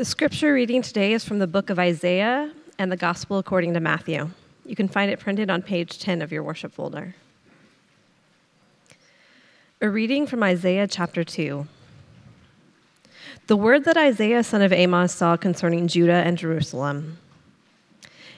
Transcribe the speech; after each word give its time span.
The 0.00 0.06
scripture 0.06 0.54
reading 0.54 0.80
today 0.80 1.12
is 1.12 1.26
from 1.26 1.40
the 1.40 1.46
book 1.46 1.68
of 1.68 1.78
Isaiah 1.78 2.50
and 2.78 2.90
the 2.90 2.96
Gospel 2.96 3.36
according 3.36 3.74
to 3.74 3.80
Matthew. 3.80 4.30
You 4.64 4.74
can 4.74 4.88
find 4.88 5.10
it 5.10 5.20
printed 5.20 5.50
on 5.50 5.60
page 5.60 5.98
10 5.98 6.22
of 6.22 6.32
your 6.32 6.42
worship 6.42 6.72
folder. 6.72 7.14
A 9.82 9.90
reading 9.90 10.26
from 10.26 10.42
Isaiah 10.42 10.88
chapter 10.88 11.22
2. 11.22 11.66
The 13.46 13.56
word 13.58 13.84
that 13.84 13.98
Isaiah, 13.98 14.42
son 14.42 14.62
of 14.62 14.72
Amos, 14.72 15.12
saw 15.12 15.36
concerning 15.36 15.86
Judah 15.86 16.22
and 16.24 16.38
Jerusalem. 16.38 17.18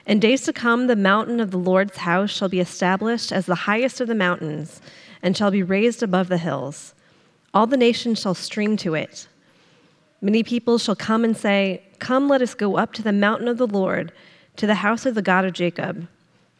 In 0.05 0.19
days 0.19 0.43
to 0.47 0.53
come, 0.53 0.89
the 0.89 0.97
mountain 0.97 1.39
of 1.39 1.53
the 1.53 1.59
Lord's 1.59 1.99
house 1.99 2.33
shall 2.33 2.49
be 2.49 2.59
established 2.59 3.31
as 3.31 3.47
the 3.47 3.55
highest 3.71 4.01
of 4.01 4.09
the 4.09 4.17
mountains 4.17 4.83
and 5.23 5.37
shall 5.37 5.53
be 5.53 5.63
raised 5.63 6.03
above 6.03 6.27
the 6.27 6.39
hills. 6.39 6.93
All 7.55 7.69
the 7.69 7.77
nations 7.77 8.21
shall 8.21 8.35
stream 8.35 8.77
to 8.79 8.95
it. 8.95 9.29
Many 10.25 10.45
people 10.45 10.79
shall 10.79 10.95
come 10.95 11.25
and 11.25 11.36
say, 11.36 11.82
Come, 11.98 12.29
let 12.29 12.41
us 12.41 12.54
go 12.54 12.77
up 12.77 12.93
to 12.94 13.03
the 13.03 13.13
mountain 13.13 13.49
of 13.49 13.58
the 13.58 13.67
Lord, 13.67 14.13
to 14.57 14.68
the 14.68 14.76
house 14.76 15.04
of 15.04 15.17
the 15.17 15.22
God 15.22 15.44
of 15.44 15.53
Jacob, 15.53 16.07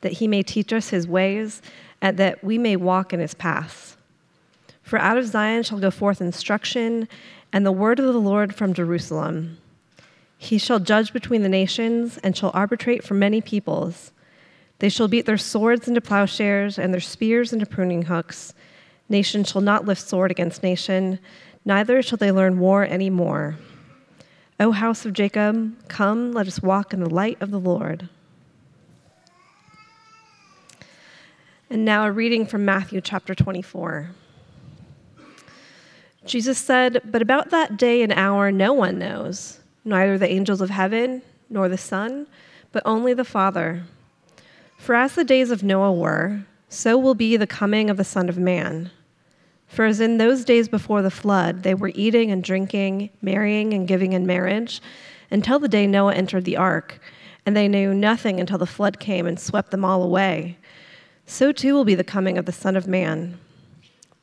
that 0.01 0.15
he 0.15 0.27
may 0.27 0.43
teach 0.43 0.73
us 0.73 0.89
his 0.89 1.07
ways, 1.07 1.63
and 2.01 2.19
that 2.19 2.43
we 2.43 2.59
may 2.59 2.75
walk 2.75 3.13
in 3.13 3.21
his 3.21 3.35
paths. 3.35 3.97
For 4.83 4.99
out 4.99 5.17
of 5.17 5.27
Zion 5.27 5.63
shall 5.63 5.79
go 5.79 5.93
forth 5.93 6.21
instruction, 6.21 7.09
and 7.53 7.65
the 7.65 7.71
word 7.71 8.01
of 8.01 8.13
the 8.13 8.21
Lord 8.21 8.53
from 8.53 8.75
Jerusalem. 8.75 9.59
He 10.37 10.59
shall 10.59 10.81
judge 10.81 11.13
between 11.13 11.43
the 11.43 11.49
nations, 11.49 12.19
and 12.19 12.37
shall 12.37 12.51
arbitrate 12.53 13.05
for 13.05 13.15
many 13.15 13.41
peoples. 13.41 14.11
They 14.81 14.89
shall 14.89 15.07
beat 15.07 15.25
their 15.25 15.39
swords 15.39 15.87
into 15.87 16.01
plowshares, 16.01 16.81
and 16.81 16.93
their 16.93 17.01
spears 17.01 17.53
into 17.53 17.67
pruning 17.67 18.03
hooks. 18.03 18.55
Nation 19.09 19.45
shall 19.45 19.61
not 19.61 19.85
lift 19.85 20.03
sword 20.03 20.33
against 20.33 20.65
nation, 20.65 21.21
neither 21.65 22.03
shall 22.03 22.19
they 22.19 22.33
learn 22.33 22.59
war 22.59 22.85
any 22.85 23.11
more. 23.11 23.57
O 24.61 24.71
house 24.73 25.05
of 25.05 25.13
Jacob, 25.13 25.75
come, 25.89 26.33
let 26.33 26.47
us 26.47 26.63
walk 26.63 26.93
in 26.93 27.01
the 27.01 27.11
light 27.11 27.41
of 27.41 27.51
the 27.51 27.59
Lord. 27.59 28.09
And 31.69 31.85
now 31.85 32.05
a 32.05 32.13
reading 32.13 32.45
from 32.45 32.65
Matthew 32.65 33.01
chapter 33.01 33.35
24. 33.35 34.11
Jesus 36.25 36.59
said, 36.59 37.01
But 37.05 37.23
about 37.23 37.51
that 37.51 37.77
day 37.77 38.03
and 38.03 38.13
hour 38.13 38.53
no 38.53 38.73
one 38.73 38.99
knows, 38.99 39.61
neither 39.85 40.19
the 40.19 40.31
angels 40.31 40.61
of 40.61 40.71
heaven, 40.71 41.23
nor 41.49 41.69
the 41.69 41.79
Son, 41.79 42.27
but 42.73 42.83
only 42.85 43.15
the 43.15 43.25
Father. 43.25 43.85
For 44.79 44.95
as 44.95 45.15
the 45.15 45.25
days 45.25 45.51
of 45.51 45.63
Noah 45.63 45.93
were, 45.93 46.45
so 46.69 46.99
will 46.99 47.15
be 47.15 47.37
the 47.37 47.47
coming 47.47 47.91
of 47.91 47.97
the 47.97 48.05
Son 48.05 48.29
of 48.29 48.39
Man. 48.39 48.91
For 49.73 49.87
as 49.87 50.01
in 50.01 50.19
those 50.19 50.45
days 50.45 50.69
before 50.69 51.01
the 51.01 51.11
flood, 51.11 51.63
they 51.63 51.73
were 51.73 51.93
eating 51.95 52.31
and 52.31 52.45
drinking, 52.45 53.09
marrying 53.23 53.73
and 53.73 53.89
giving 53.89 54.13
in 54.13 54.27
marriage, 54.27 54.83
until 55.31 55.59
the 55.59 55.67
day 55.67 55.87
Noah 55.87 56.13
entered 56.13 56.45
the 56.45 56.59
ark, 56.59 57.01
and 57.47 57.57
they 57.57 57.69
knew 57.69 57.95
nothing 57.95 58.39
until 58.39 58.59
the 58.59 58.67
flood 58.67 59.01
came 59.01 59.27
and 59.27 59.41
swept 59.41 59.71
them 59.71 59.83
all 59.83 60.03
away. 60.03 60.59
So 61.25 61.53
too 61.53 61.73
will 61.73 61.87
be 61.87 61.95
the 61.95 62.05
coming 62.05 62.37
of 62.37 62.45
the 62.45 62.53
Son 62.53 62.77
of 62.77 62.87
Man. 62.87 63.39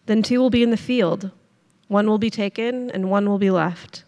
Then 0.06 0.22
two 0.22 0.40
will 0.40 0.52
be 0.52 0.62
in 0.62 0.70
the 0.70 0.78
field, 0.78 1.32
one 1.88 2.06
will 2.06 2.20
be 2.20 2.30
taken, 2.30 2.92
and 2.92 3.10
one 3.10 3.28
will 3.28 3.40
be 3.40 3.50
left. 3.50 4.04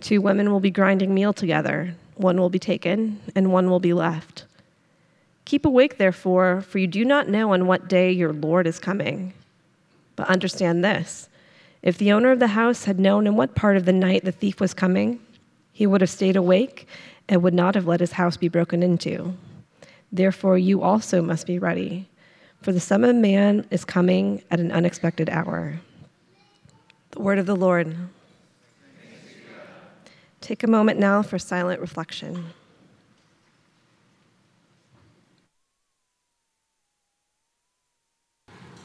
Two 0.00 0.20
women 0.20 0.52
will 0.52 0.60
be 0.60 0.70
grinding 0.70 1.12
meal 1.12 1.32
together, 1.32 1.96
one 2.14 2.38
will 2.38 2.48
be 2.48 2.60
taken, 2.60 3.18
and 3.34 3.52
one 3.52 3.68
will 3.70 3.80
be 3.80 3.92
left. 3.92 4.44
Keep 5.46 5.66
awake, 5.66 5.98
therefore, 5.98 6.60
for 6.60 6.78
you 6.78 6.86
do 6.86 7.04
not 7.04 7.28
know 7.28 7.54
on 7.54 7.66
what 7.66 7.88
day 7.88 8.12
your 8.12 8.32
Lord 8.32 8.68
is 8.68 8.78
coming. 8.78 9.32
But 10.20 10.28
understand 10.28 10.84
this 10.84 11.30
if 11.80 11.96
the 11.96 12.12
owner 12.12 12.30
of 12.30 12.40
the 12.40 12.48
house 12.48 12.84
had 12.84 13.00
known 13.00 13.26
in 13.26 13.36
what 13.36 13.54
part 13.54 13.78
of 13.78 13.86
the 13.86 13.92
night 13.94 14.22
the 14.22 14.32
thief 14.32 14.60
was 14.60 14.74
coming, 14.74 15.18
he 15.72 15.86
would 15.86 16.02
have 16.02 16.10
stayed 16.10 16.36
awake 16.36 16.86
and 17.26 17.42
would 17.42 17.54
not 17.54 17.74
have 17.74 17.86
let 17.86 18.00
his 18.00 18.12
house 18.12 18.36
be 18.36 18.48
broken 18.48 18.82
into. 18.82 19.32
Therefore, 20.12 20.58
you 20.58 20.82
also 20.82 21.22
must 21.22 21.46
be 21.46 21.58
ready, 21.58 22.06
for 22.60 22.70
the 22.70 22.80
Son 22.80 23.02
of 23.02 23.16
Man 23.16 23.66
is 23.70 23.86
coming 23.86 24.42
at 24.50 24.60
an 24.60 24.70
unexpected 24.72 25.30
hour. 25.30 25.80
The 27.12 27.22
word 27.22 27.38
of 27.38 27.46
the 27.46 27.56
Lord. 27.56 27.96
Take 30.42 30.62
a 30.62 30.66
moment 30.66 30.98
now 30.98 31.22
for 31.22 31.38
silent 31.38 31.80
reflection. 31.80 32.52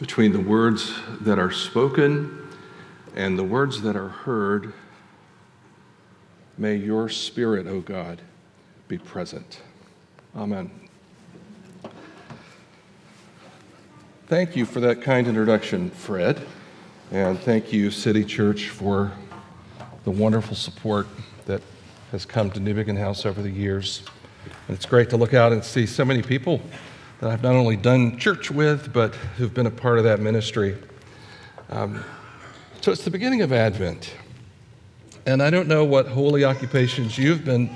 Between 0.05 0.33
the 0.33 0.39
words 0.39 0.93
that 1.21 1.39
are 1.39 1.49
spoken 1.51 2.47
and 3.16 3.39
the 3.39 3.43
words 3.43 3.81
that 3.81 3.95
are 3.95 4.09
heard, 4.09 4.71
may 6.59 6.75
your 6.75 7.09
spirit, 7.09 7.66
O 7.66 7.81
God, 7.81 8.21
be 8.88 8.99
present. 8.99 9.61
Amen. 10.35 10.69
Thank 14.27 14.55
you 14.55 14.67
for 14.67 14.79
that 14.81 15.01
kind 15.01 15.27
introduction, 15.27 15.89
Fred. 15.89 16.39
And 17.11 17.39
thank 17.39 17.73
you, 17.73 17.89
City 17.89 18.23
Church, 18.23 18.69
for 18.69 19.11
the 20.03 20.11
wonderful 20.11 20.55
support 20.55 21.07
that 21.47 21.63
has 22.11 22.25
come 22.25 22.51
to 22.51 22.59
Newbigin 22.59 22.99
House 22.99 23.25
over 23.25 23.41
the 23.41 23.49
years. 23.49 24.03
And 24.67 24.77
it's 24.77 24.85
great 24.85 25.09
to 25.09 25.17
look 25.17 25.33
out 25.33 25.51
and 25.51 25.66
see 25.66 25.87
so 25.87 26.05
many 26.05 26.22
people 26.22 26.61
that 27.20 27.31
I've 27.31 27.44
not 27.44 27.56
only 27.56 27.78
done 27.78 28.18
church 28.18 28.52
with, 28.52 28.92
but 28.92 29.16
who've 29.38 29.53
been 29.53 29.68
a 29.68 29.72
part 29.72 29.98
of 29.98 30.03
that 30.03 30.20
ministry. 30.20 30.78
Um, 31.70 32.03
so 32.81 32.92
it's 32.92 33.03
the 33.03 33.12
beginning 33.12 33.42
of 33.42 33.53
Advent. 33.53 34.14
And 35.26 35.42
I 35.42 35.50
don't 35.50 35.68
know 35.68 35.84
what 35.84 36.08
holy 36.08 36.44
occupations 36.44 37.18
you've 37.18 37.46
been 37.46 37.76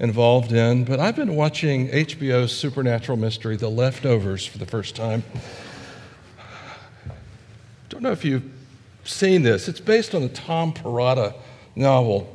involved 0.00 0.52
in, 0.52 0.84
but 0.84 0.98
I've 0.98 1.16
been 1.16 1.36
watching 1.36 1.88
HBO's 1.88 2.56
supernatural 2.56 3.18
mystery, 3.18 3.56
The 3.56 3.68
Leftovers, 3.68 4.46
for 4.46 4.58
the 4.58 4.66
first 4.66 4.96
time. 4.96 5.22
Don't 7.88 8.02
know 8.02 8.10
if 8.10 8.24
you've 8.24 8.50
seen 9.04 9.42
this. 9.42 9.68
It's 9.68 9.80
based 9.80 10.14
on 10.14 10.22
a 10.22 10.28
Tom 10.28 10.72
Perrotta 10.72 11.34
novel. 11.76 12.34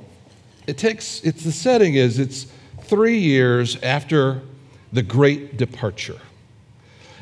It 0.67 0.77
takes, 0.77 1.21
it's 1.23 1.43
the 1.43 1.51
setting 1.51 1.95
is 1.95 2.19
it's 2.19 2.47
three 2.83 3.17
years 3.17 3.81
after 3.81 4.41
the 4.93 5.01
Great 5.01 5.57
Departure 5.57 6.19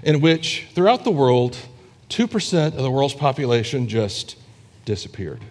in 0.04 0.22
which 0.22 0.68
throughout 0.74 1.04
the 1.04 1.12
world, 1.12 1.58
2% 2.10 2.68
of 2.68 2.82
the 2.82 2.92
world's 2.92 3.14
population 3.14 3.88
just 3.88 4.36
disappeared 4.86 5.42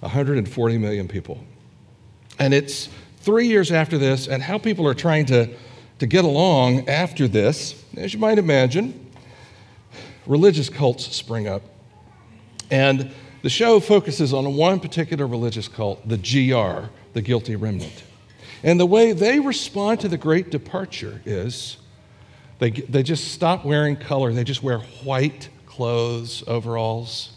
140 0.00 0.78
million 0.78 1.06
people. 1.06 1.38
And 2.38 2.54
it's 2.54 2.88
three 3.18 3.46
years 3.46 3.70
after 3.70 3.98
this, 3.98 4.26
and 4.26 4.42
how 4.42 4.58
people 4.58 4.88
are 4.88 4.94
trying 4.94 5.26
to, 5.26 5.54
to 5.98 6.06
get 6.06 6.24
along 6.24 6.88
after 6.88 7.28
this, 7.28 7.80
as 7.96 8.14
you 8.14 8.18
might 8.18 8.38
imagine, 8.38 9.10
religious 10.26 10.70
cults 10.70 11.14
spring 11.14 11.46
up. 11.46 11.62
And 12.70 13.12
the 13.42 13.50
show 13.50 13.78
focuses 13.80 14.32
on 14.32 14.54
one 14.56 14.80
particular 14.80 15.26
religious 15.26 15.68
cult, 15.68 16.06
the 16.08 16.16
GR, 16.16 16.88
the 17.12 17.22
guilty 17.22 17.56
remnant. 17.56 18.04
And 18.62 18.78
the 18.78 18.86
way 18.86 19.12
they 19.12 19.40
respond 19.40 20.00
to 20.00 20.08
the 20.08 20.18
great 20.18 20.50
departure 20.50 21.20
is 21.24 21.76
they, 22.60 22.70
they 22.70 23.02
just 23.02 23.32
stop 23.32 23.64
wearing 23.64 23.96
color, 23.96 24.32
they 24.32 24.44
just 24.44 24.62
wear 24.62 24.78
white 25.02 25.48
clothes, 25.66 26.44
overalls. 26.46 27.32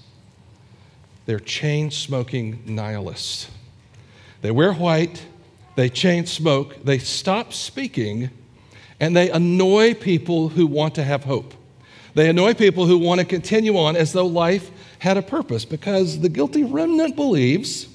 They're 1.25 1.39
chain 1.39 1.91
smoking 1.91 2.61
nihilists. 2.65 3.49
They 4.41 4.51
wear 4.51 4.73
white, 4.73 5.25
they 5.75 5.87
chain 5.87 6.25
smoke, 6.25 6.83
they 6.83 6.97
stop 6.97 7.53
speaking, 7.53 8.29
and 8.99 9.15
they 9.15 9.31
annoy 9.31 9.93
people 9.93 10.49
who 10.49 10.67
want 10.67 10.95
to 10.95 11.03
have 11.03 11.23
hope. 11.23 11.53
They 12.15 12.29
annoy 12.29 12.53
people 12.53 12.85
who 12.85 12.97
want 12.97 13.21
to 13.21 13.25
continue 13.25 13.77
on 13.77 13.95
as 13.95 14.11
though 14.11 14.27
life 14.27 14.69
had 14.99 15.15
a 15.15 15.21
purpose 15.21 15.63
because 15.63 16.19
the 16.19 16.29
guilty 16.29 16.65
remnant 16.65 17.15
believes 17.15 17.87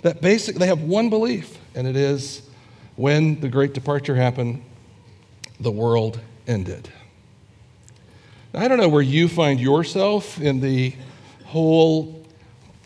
that 0.00 0.22
basically 0.22 0.60
they 0.60 0.66
have 0.66 0.82
one 0.82 1.10
belief, 1.10 1.58
and 1.74 1.86
it 1.86 1.94
is 1.94 2.40
when 2.96 3.38
the 3.40 3.48
great 3.50 3.74
departure 3.74 4.16
happened, 4.16 4.64
the 5.60 5.70
world 5.70 6.18
ended. 6.46 6.90
I 8.52 8.66
don't 8.66 8.78
know 8.78 8.88
where 8.88 9.02
you 9.02 9.28
find 9.28 9.60
yourself 9.60 10.40
in 10.40 10.60
the 10.60 10.94
whole 11.44 12.26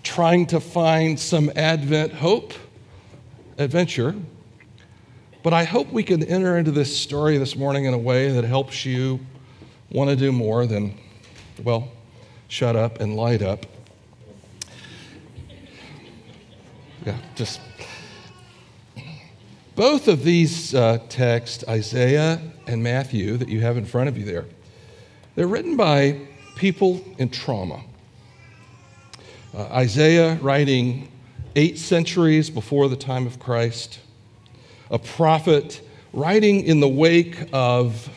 trying 0.03 0.47
to 0.47 0.61
find 0.61 1.19
some 1.19 1.51
Advent 1.57 2.13
hope 2.13 2.53
adventure, 3.57 4.15
but 5.43 5.53
I 5.53 5.65
hope 5.65 5.91
we 5.91 6.03
can 6.03 6.23
enter 6.23 6.59
into 6.59 6.71
this 6.71 6.95
story 6.95 7.39
this 7.39 7.57
morning 7.57 7.87
in 7.87 7.95
a 7.95 7.99
way 7.99 8.31
that 8.33 8.45
helps 8.45 8.85
you 8.85 9.21
want 9.91 10.11
to 10.11 10.17
do 10.17 10.33
more 10.33 10.67
than, 10.67 10.99
well, 11.63 11.89
shut 12.49 12.77
up 12.77 13.01
and 13.01 13.17
light 13.17 13.43
up. 13.43 13.65
Yeah, 17.07 17.17
just 17.35 17.61
both 19.75 20.09
of 20.09 20.23
these 20.23 20.75
uh, 20.75 20.99
texts, 21.09 21.65
Isaiah 21.69 22.41
and 22.67 22.83
Matthew, 22.83 23.37
that 23.37 23.49
you 23.49 23.61
have 23.61 23.77
in 23.77 23.85
front 23.85 24.09
of 24.09 24.17
you 24.17 24.25
there, 24.25 24.47
they're 25.35 25.47
written 25.47 25.77
by 25.77 26.21
people 26.57 27.05
in 27.19 27.29
trauma. 27.29 27.83
Uh, 29.53 29.63
Isaiah 29.65 30.35
writing 30.37 31.09
eight 31.57 31.79
centuries 31.79 32.51
before 32.51 32.89
the 32.89 32.97
time 32.97 33.27
of 33.27 33.39
Christ, 33.39 34.01
a 34.91 34.99
prophet 34.99 35.81
writing 36.13 36.63
in 36.63 36.81
the 36.81 36.89
wake 36.89 37.49
of, 37.53 38.09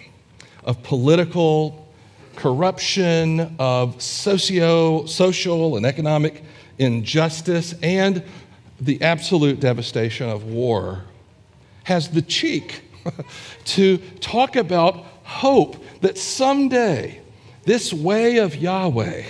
of 0.63 0.81
political 0.83 1.87
corruption, 2.35 3.55
of 3.57 4.01
socio, 4.01 5.05
social 5.05 5.77
and 5.77 5.85
economic 5.85 6.43
injustice, 6.77 7.73
and 7.81 8.23
the 8.79 9.01
absolute 9.01 9.59
devastation 9.59 10.29
of 10.29 10.43
war, 10.43 11.03
has 11.87 12.09
the 12.09 12.21
cheek 12.21 12.81
to 13.63 13.97
talk 14.19 14.57
about 14.57 15.05
hope 15.23 15.81
that 16.01 16.17
someday 16.17 17.21
this 17.63 17.93
way 17.93 18.39
of 18.39 18.57
Yahweh 18.57 19.23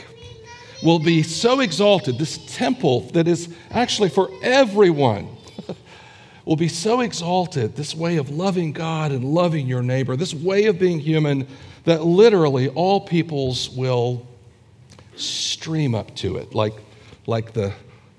will 0.82 0.98
be 0.98 1.22
so 1.22 1.60
exalted, 1.60 2.18
this 2.18 2.40
temple 2.56 3.02
that 3.12 3.28
is 3.28 3.48
actually 3.70 4.10
for 4.10 4.32
everyone 4.42 5.28
will 6.46 6.56
be 6.56 6.68
so 6.68 7.02
exalted, 7.02 7.76
this 7.76 7.94
way 7.94 8.18
of 8.18 8.32
loving 8.32 8.72
God 8.74 9.12
and 9.12 9.24
loving 9.24 9.68
your 9.68 9.84
neighbor, 9.84 10.16
this 10.16 10.34
way 10.34 10.66
of 10.66 10.80
being 10.80 10.98
human, 10.98 11.46
that 11.84 12.06
literally 12.06 12.70
all 12.70 13.00
peoples 13.00 13.70
will 13.70 14.26
stream 15.16 15.94
up 15.94 16.16
to 16.16 16.38
it, 16.38 16.56
like, 16.56 16.74
like 17.28 17.54
the, 17.54 17.72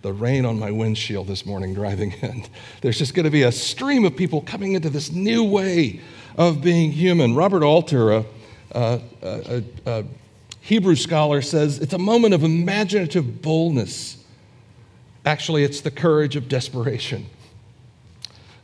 the 0.03 0.13
rain 0.13 0.45
on 0.45 0.59
my 0.59 0.71
windshield 0.71 1.27
this 1.27 1.45
morning 1.45 1.75
driving 1.75 2.13
in. 2.23 2.45
There's 2.81 2.99
just 2.99 3.15
going 3.15 3.25
to 3.25 3.31
be 3.31 3.43
a 3.43 3.53
stream 3.53 4.05
of 4.05 4.17
people 4.17 4.41
coming 4.43 4.75
into 4.75 4.91
this 4.91 5.11
new 5.11 5.45
way 5.45 6.01
of 6.37 6.61
being 6.61 6.93
human. 6.93 7.35
Robert 7.35 7.63
Alter, 7.63 8.13
a, 8.13 8.25
a, 8.73 9.01
a, 9.23 9.63
a 9.87 10.05
Hebrew 10.61 10.95
scholar, 10.95 11.43
says 11.43 11.79
it's 11.79 11.95
a 11.95 11.99
moment 11.99 12.35
of 12.35 12.45
imaginative 12.45 13.43
boldness. 13.43 14.25
Actually, 15.25 15.65
it's 15.65 15.81
the 15.81 15.91
courage 15.91 16.37
of 16.37 16.49
desperation. 16.49 17.27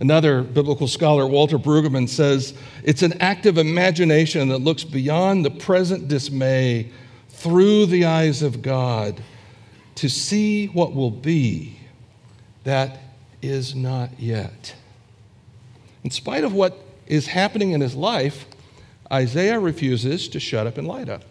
Another 0.00 0.42
biblical 0.42 0.86
scholar, 0.86 1.26
Walter 1.26 1.58
Brueggemann, 1.58 2.08
says 2.08 2.54
it's 2.82 3.02
an 3.02 3.14
active 3.20 3.58
imagination 3.58 4.48
that 4.48 4.58
looks 4.58 4.84
beyond 4.84 5.44
the 5.44 5.50
present 5.50 6.08
dismay 6.08 6.90
through 7.28 7.86
the 7.86 8.04
eyes 8.04 8.42
of 8.42 8.62
God 8.62 9.22
to 9.96 10.08
see 10.08 10.66
what 10.66 10.94
will 10.94 11.10
be 11.10 11.78
that 12.64 12.98
is 13.42 13.74
not 13.74 14.18
yet. 14.18 14.74
In 16.02 16.10
spite 16.10 16.44
of 16.44 16.52
what 16.52 16.78
is 17.06 17.26
happening 17.28 17.72
in 17.72 17.80
his 17.80 17.94
life, 17.94 18.46
Isaiah 19.12 19.60
refuses 19.60 20.28
to 20.28 20.40
shut 20.40 20.66
up 20.66 20.78
and 20.78 20.88
light 20.88 21.08
up. 21.08 21.24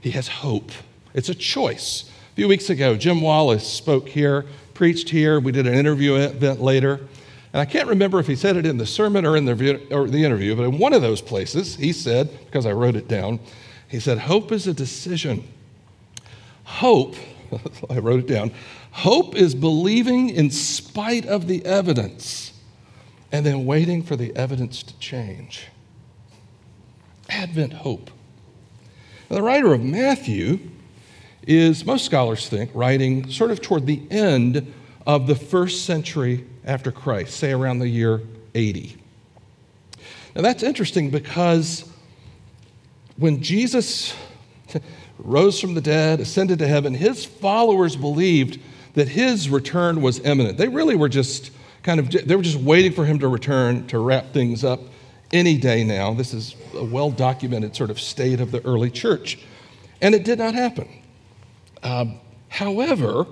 He 0.00 0.12
has 0.12 0.28
hope. 0.28 0.70
It's 1.12 1.28
a 1.28 1.34
choice. 1.34 2.10
A 2.32 2.34
few 2.34 2.48
weeks 2.48 2.70
ago, 2.70 2.96
Jim 2.96 3.20
Wallis 3.20 3.66
spoke 3.66 4.08
here, 4.08 4.46
preached 4.72 5.10
here. 5.10 5.40
We 5.40 5.52
did 5.52 5.66
an 5.66 5.74
interview 5.74 6.14
event 6.14 6.60
later. 6.60 7.00
And 7.52 7.60
I 7.60 7.64
can't 7.64 7.88
remember 7.88 8.18
if 8.18 8.26
he 8.26 8.36
said 8.36 8.56
it 8.56 8.66
in 8.66 8.78
the 8.78 8.86
sermon 8.86 9.24
or 9.24 9.36
in 9.36 9.44
the, 9.44 9.80
or 9.92 10.08
the 10.08 10.24
interview, 10.24 10.56
but 10.56 10.64
in 10.64 10.78
one 10.78 10.92
of 10.92 11.02
those 11.02 11.20
places, 11.20 11.76
he 11.76 11.92
said, 11.92 12.28
because 12.46 12.66
I 12.66 12.72
wrote 12.72 12.96
it 12.96 13.06
down, 13.06 13.38
he 13.88 14.00
said, 14.00 14.18
Hope 14.18 14.50
is 14.50 14.66
a 14.66 14.74
decision. 14.74 15.46
Hope, 16.64 17.14
I 17.90 17.98
wrote 17.98 18.20
it 18.20 18.26
down, 18.26 18.52
hope 18.92 19.34
is 19.34 19.54
believing 19.54 20.30
in 20.30 20.50
spite 20.50 21.26
of 21.26 21.46
the 21.46 21.64
evidence 21.64 22.52
and 23.32 23.44
then 23.44 23.64
waiting 23.64 24.02
for 24.02 24.16
the 24.16 24.34
evidence 24.36 24.82
to 24.82 24.98
change. 24.98 25.66
Advent 27.28 27.72
hope. 27.72 28.10
Now, 29.28 29.36
the 29.36 29.42
writer 29.42 29.72
of 29.72 29.82
Matthew 29.82 30.58
is, 31.46 31.84
most 31.84 32.04
scholars 32.04 32.48
think, 32.48 32.70
writing 32.74 33.30
sort 33.30 33.50
of 33.50 33.60
toward 33.60 33.86
the 33.86 34.02
end 34.10 34.72
of 35.06 35.26
the 35.26 35.34
first 35.34 35.84
century 35.84 36.46
after 36.64 36.90
Christ, 36.90 37.36
say 37.36 37.52
around 37.52 37.78
the 37.78 37.88
year 37.88 38.22
80. 38.54 38.96
Now 40.34 40.42
that's 40.42 40.62
interesting 40.62 41.10
because 41.10 41.88
when 43.16 43.42
Jesus 43.42 44.14
rose 45.18 45.60
from 45.60 45.74
the 45.74 45.80
dead, 45.80 46.20
ascended 46.20 46.58
to 46.60 46.66
heaven, 46.66 46.94
his 46.94 47.24
followers 47.24 47.96
believed 47.96 48.60
that 48.94 49.08
his 49.08 49.48
return 49.48 50.02
was 50.02 50.20
imminent. 50.20 50.58
They 50.58 50.68
really 50.68 50.96
were 50.96 51.08
just 51.08 51.50
kind 51.82 52.00
of 52.00 52.10
they 52.10 52.34
were 52.36 52.42
just 52.42 52.58
waiting 52.58 52.92
for 52.92 53.04
him 53.04 53.18
to 53.18 53.28
return 53.28 53.86
to 53.88 53.98
wrap 53.98 54.32
things 54.32 54.64
up 54.64 54.80
any 55.32 55.58
day 55.58 55.84
now. 55.84 56.14
This 56.14 56.32
is 56.32 56.54
a 56.74 56.84
well 56.84 57.10
documented 57.10 57.76
sort 57.76 57.90
of 57.90 58.00
state 58.00 58.40
of 58.40 58.50
the 58.50 58.64
early 58.64 58.90
church. 58.90 59.38
And 60.00 60.14
it 60.14 60.24
did 60.24 60.38
not 60.38 60.54
happen. 60.54 60.88
Um, 61.82 62.20
however, 62.48 63.26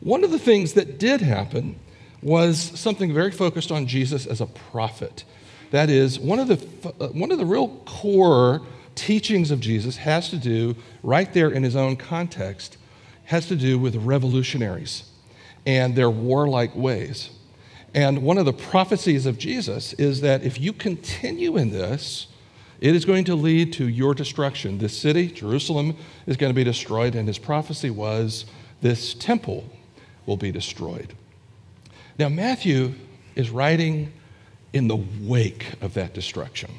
one 0.00 0.24
of 0.24 0.30
the 0.30 0.38
things 0.38 0.74
that 0.74 0.98
did 0.98 1.20
happen 1.20 1.76
was 2.22 2.58
something 2.58 3.12
very 3.12 3.30
focused 3.30 3.70
on 3.70 3.86
Jesus 3.86 4.26
as 4.26 4.40
a 4.40 4.46
prophet. 4.46 5.24
That 5.70 5.90
is, 5.90 6.18
one 6.18 6.38
of 6.38 6.48
the, 6.48 6.92
uh, 7.00 7.08
one 7.08 7.30
of 7.30 7.38
the 7.38 7.46
real 7.46 7.68
core 7.84 8.62
teachings 8.98 9.50
of 9.50 9.60
Jesus 9.60 9.96
has 9.98 10.28
to 10.30 10.36
do, 10.36 10.76
right 11.02 11.32
there 11.32 11.50
in 11.50 11.62
his 11.62 11.76
own 11.76 11.96
context, 11.96 12.76
has 13.26 13.46
to 13.46 13.56
do 13.56 13.78
with 13.78 13.94
revolutionaries 13.96 15.04
and 15.64 15.94
their 15.94 16.10
warlike 16.10 16.74
ways. 16.74 17.30
And 17.94 18.22
one 18.22 18.38
of 18.38 18.44
the 18.44 18.52
prophecies 18.52 19.24
of 19.24 19.38
Jesus 19.38 19.92
is 19.94 20.20
that 20.22 20.42
if 20.42 20.60
you 20.60 20.72
continue 20.72 21.56
in 21.56 21.70
this, 21.70 22.26
it 22.80 22.94
is 22.94 23.04
going 23.04 23.24
to 23.24 23.34
lead 23.34 23.72
to 23.74 23.88
your 23.88 24.14
destruction. 24.14 24.78
This 24.78 24.96
city, 24.96 25.28
Jerusalem, 25.28 25.96
is 26.26 26.36
going 26.36 26.50
to 26.50 26.54
be 26.54 26.64
destroyed, 26.64 27.14
and 27.14 27.26
his 27.26 27.38
prophecy 27.38 27.90
was 27.90 28.44
this 28.80 29.14
temple 29.14 29.64
will 30.26 30.36
be 30.36 30.52
destroyed. 30.52 31.14
Now, 32.18 32.28
Matthew 32.28 32.94
is 33.34 33.50
writing 33.50 34.12
in 34.72 34.88
the 34.88 35.02
wake 35.22 35.66
of 35.80 35.94
that 35.94 36.14
destruction. 36.14 36.70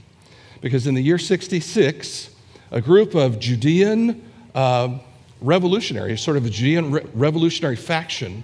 Because 0.61 0.87
in 0.87 0.95
the 0.95 1.01
year 1.01 1.17
66, 1.17 2.29
a 2.71 2.81
group 2.81 3.15
of 3.15 3.39
Judean 3.39 4.29
uh, 4.53 4.99
revolutionaries, 5.41 6.21
sort 6.21 6.37
of 6.37 6.45
a 6.45 6.49
Judean 6.49 6.91
re- 6.91 7.05
revolutionary 7.13 7.75
faction, 7.75 8.43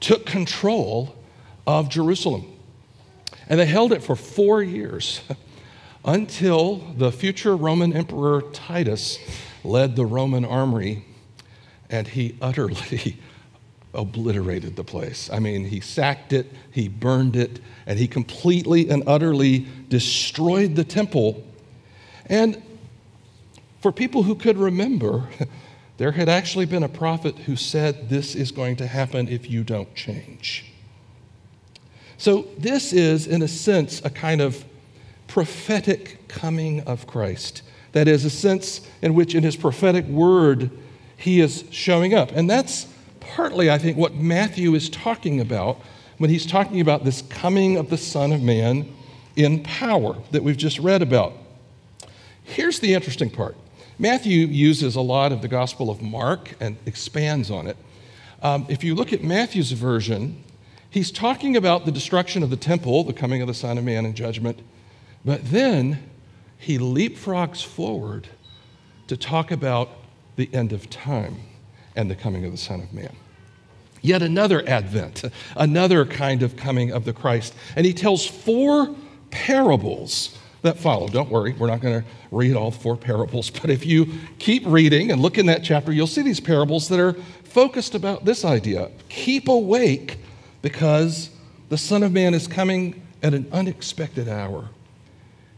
took 0.00 0.26
control 0.26 1.16
of 1.66 1.88
Jerusalem. 1.88 2.50
And 3.48 3.58
they 3.58 3.66
held 3.66 3.92
it 3.92 4.02
for 4.02 4.16
four 4.16 4.62
years 4.62 5.20
until 6.04 6.76
the 6.96 7.10
future 7.10 7.56
Roman 7.56 7.92
Emperor 7.92 8.42
Titus 8.52 9.18
led 9.62 9.96
the 9.96 10.04
Roman 10.04 10.44
army 10.44 11.04
and 11.90 12.06
he 12.06 12.36
utterly 12.42 13.16
obliterated 13.94 14.76
the 14.76 14.84
place. 14.84 15.30
I 15.32 15.38
mean, 15.38 15.64
he 15.64 15.80
sacked 15.80 16.32
it, 16.32 16.52
he 16.70 16.88
burned 16.88 17.36
it, 17.36 17.60
and 17.86 17.98
he 17.98 18.08
completely 18.08 18.90
and 18.90 19.04
utterly 19.06 19.66
destroyed 19.88 20.74
the 20.74 20.84
temple. 20.84 21.44
And 22.26 22.62
for 23.80 23.92
people 23.92 24.22
who 24.22 24.34
could 24.34 24.56
remember, 24.56 25.28
there 25.98 26.12
had 26.12 26.28
actually 26.28 26.66
been 26.66 26.82
a 26.82 26.88
prophet 26.88 27.36
who 27.40 27.56
said, 27.56 28.08
This 28.08 28.34
is 28.34 28.50
going 28.50 28.76
to 28.76 28.86
happen 28.86 29.28
if 29.28 29.50
you 29.50 29.64
don't 29.64 29.94
change. 29.94 30.72
So, 32.16 32.46
this 32.56 32.92
is, 32.92 33.26
in 33.26 33.42
a 33.42 33.48
sense, 33.48 34.00
a 34.04 34.10
kind 34.10 34.40
of 34.40 34.64
prophetic 35.26 36.28
coming 36.28 36.80
of 36.82 37.06
Christ. 37.06 37.62
That 37.92 38.08
is, 38.08 38.24
a 38.24 38.30
sense 38.30 38.88
in 39.02 39.14
which, 39.14 39.34
in 39.34 39.42
his 39.42 39.56
prophetic 39.56 40.06
word, 40.06 40.70
he 41.16 41.40
is 41.40 41.64
showing 41.70 42.14
up. 42.14 42.32
And 42.32 42.48
that's 42.48 42.86
partly, 43.20 43.70
I 43.70 43.78
think, 43.78 43.96
what 43.96 44.14
Matthew 44.14 44.74
is 44.74 44.88
talking 44.88 45.40
about 45.40 45.80
when 46.18 46.30
he's 46.30 46.46
talking 46.46 46.80
about 46.80 47.04
this 47.04 47.22
coming 47.22 47.76
of 47.76 47.90
the 47.90 47.98
Son 47.98 48.32
of 48.32 48.42
Man 48.42 48.92
in 49.36 49.62
power 49.62 50.16
that 50.30 50.42
we've 50.42 50.56
just 50.56 50.78
read 50.78 51.02
about. 51.02 51.32
Here's 52.44 52.78
the 52.78 52.94
interesting 52.94 53.30
part 53.30 53.56
Matthew 53.98 54.46
uses 54.46 54.96
a 54.96 55.00
lot 55.00 55.32
of 55.32 55.42
the 55.42 55.48
Gospel 55.48 55.90
of 55.90 56.00
Mark 56.00 56.54
and 56.60 56.76
expands 56.86 57.50
on 57.50 57.66
it. 57.66 57.76
Um, 58.42 58.66
if 58.68 58.84
you 58.84 58.94
look 58.94 59.12
at 59.12 59.22
Matthew's 59.22 59.72
version, 59.72 60.42
he's 60.90 61.10
talking 61.10 61.56
about 61.56 61.86
the 61.86 61.92
destruction 61.92 62.42
of 62.42 62.50
the 62.50 62.56
temple, 62.56 63.04
the 63.04 63.12
coming 63.12 63.40
of 63.40 63.48
the 63.48 63.54
Son 63.54 63.78
of 63.78 63.84
Man 63.84 64.04
in 64.04 64.14
judgment, 64.14 64.60
but 65.24 65.50
then 65.50 66.10
he 66.58 66.78
leapfrogs 66.78 67.64
forward 67.64 68.28
to 69.06 69.16
talk 69.16 69.50
about 69.50 69.90
the 70.36 70.52
end 70.52 70.72
of 70.72 70.90
time 70.90 71.36
and 71.96 72.10
the 72.10 72.14
coming 72.14 72.44
of 72.44 72.52
the 72.52 72.58
Son 72.58 72.80
of 72.80 72.92
Man. 72.92 73.16
Yet 74.02 74.22
another 74.22 74.68
advent, 74.68 75.24
another 75.56 76.04
kind 76.04 76.42
of 76.42 76.56
coming 76.56 76.92
of 76.92 77.06
the 77.06 77.14
Christ. 77.14 77.54
And 77.74 77.86
he 77.86 77.94
tells 77.94 78.26
four 78.26 78.94
parables 79.30 80.38
that 80.64 80.78
follow. 80.78 81.08
Don't 81.08 81.30
worry, 81.30 81.52
we're 81.52 81.68
not 81.68 81.80
going 81.80 82.02
to 82.02 82.08
read 82.30 82.56
all 82.56 82.70
four 82.70 82.96
parables, 82.96 83.50
but 83.50 83.70
if 83.70 83.86
you 83.86 84.06
keep 84.38 84.64
reading 84.66 85.12
and 85.12 85.22
look 85.22 85.38
in 85.38 85.46
that 85.46 85.62
chapter, 85.62 85.92
you'll 85.92 86.06
see 86.06 86.22
these 86.22 86.40
parables 86.40 86.88
that 86.88 86.98
are 86.98 87.14
focused 87.44 87.94
about 87.94 88.24
this 88.24 88.44
idea 88.44 88.90
keep 89.08 89.48
awake 89.48 90.18
because 90.60 91.30
the 91.68 91.78
Son 91.78 92.02
of 92.02 92.12
Man 92.12 92.34
is 92.34 92.48
coming 92.48 93.00
at 93.22 93.32
an 93.32 93.48
unexpected 93.52 94.28
hour. 94.28 94.68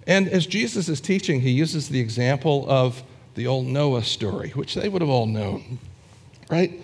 And 0.06 0.28
as 0.28 0.46
Jesus 0.46 0.88
is 0.88 1.00
teaching, 1.00 1.40
he 1.40 1.50
uses 1.50 1.88
the 1.88 1.98
example 1.98 2.64
of 2.68 3.02
the 3.34 3.46
old 3.46 3.66
Noah 3.66 4.04
story, 4.04 4.50
which 4.50 4.74
they 4.74 4.88
would 4.88 5.02
have 5.02 5.10
all 5.10 5.26
known 5.26 5.78
right? 6.50 6.82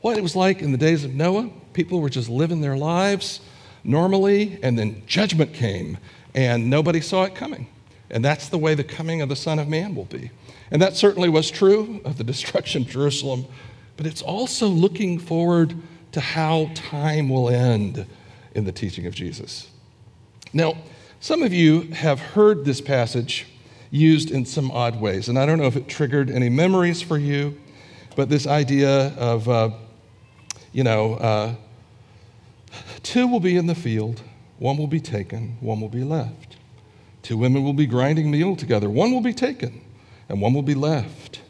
what 0.00 0.16
it 0.16 0.22
was 0.22 0.34
like 0.36 0.62
in 0.62 0.72
the 0.72 0.78
days 0.78 1.04
of 1.04 1.14
Noah. 1.14 1.50
People 1.72 2.00
were 2.00 2.08
just 2.08 2.28
living 2.28 2.60
their 2.60 2.76
lives 2.76 3.40
normally, 3.84 4.58
and 4.62 4.78
then 4.78 5.02
judgment 5.06 5.52
came, 5.52 5.98
and 6.34 6.70
nobody 6.70 7.00
saw 7.00 7.24
it 7.24 7.34
coming. 7.34 7.66
And 8.10 8.24
that's 8.24 8.48
the 8.48 8.58
way 8.58 8.74
the 8.74 8.84
coming 8.84 9.22
of 9.22 9.28
the 9.28 9.36
Son 9.36 9.58
of 9.58 9.68
Man 9.68 9.94
will 9.94 10.04
be. 10.06 10.30
And 10.70 10.80
that 10.82 10.96
certainly 10.96 11.28
was 11.28 11.50
true 11.50 12.00
of 12.04 12.18
the 12.18 12.24
destruction 12.32 12.82
of 12.82 12.88
Jerusalem, 12.88 13.46
but 13.96 14.06
it's 14.06 14.22
also 14.22 14.66
looking 14.68 15.18
forward 15.18 15.74
to 16.12 16.20
how 16.20 16.70
time 16.74 17.28
will 17.28 17.48
end 17.48 18.06
in 18.54 18.64
the 18.64 18.72
teaching 18.72 19.06
of 19.06 19.14
Jesus. 19.14 19.68
Now, 20.52 20.74
some 21.20 21.42
of 21.42 21.52
you 21.52 21.82
have 21.92 22.18
heard 22.18 22.64
this 22.64 22.80
passage 22.80 23.46
used 23.90 24.30
in 24.30 24.44
some 24.44 24.70
odd 24.70 25.00
ways, 25.00 25.28
and 25.28 25.38
I 25.38 25.46
don't 25.46 25.58
know 25.58 25.66
if 25.66 25.76
it 25.76 25.88
triggered 25.88 26.30
any 26.30 26.48
memories 26.48 27.02
for 27.02 27.18
you, 27.18 27.60
but 28.16 28.28
this 28.28 28.46
idea 28.46 29.14
of, 29.16 29.48
uh, 29.48 29.70
you 30.72 30.82
know, 30.82 31.14
uh, 31.14 31.54
two 33.02 33.28
will 33.28 33.40
be 33.40 33.56
in 33.56 33.66
the 33.66 33.74
field, 33.74 34.22
one 34.60 34.76
will 34.76 34.86
be 34.86 35.00
taken, 35.00 35.56
one 35.60 35.80
will 35.80 35.88
be 35.88 36.04
left. 36.04 36.56
Two 37.22 37.36
women 37.36 37.64
will 37.64 37.72
be 37.72 37.86
grinding 37.86 38.30
meal 38.30 38.54
together, 38.54 38.88
one 38.88 39.10
will 39.10 39.22
be 39.22 39.32
taken, 39.32 39.80
and 40.28 40.40
one 40.40 40.54
will 40.54 40.62
be 40.62 40.74
left. 40.74 41.40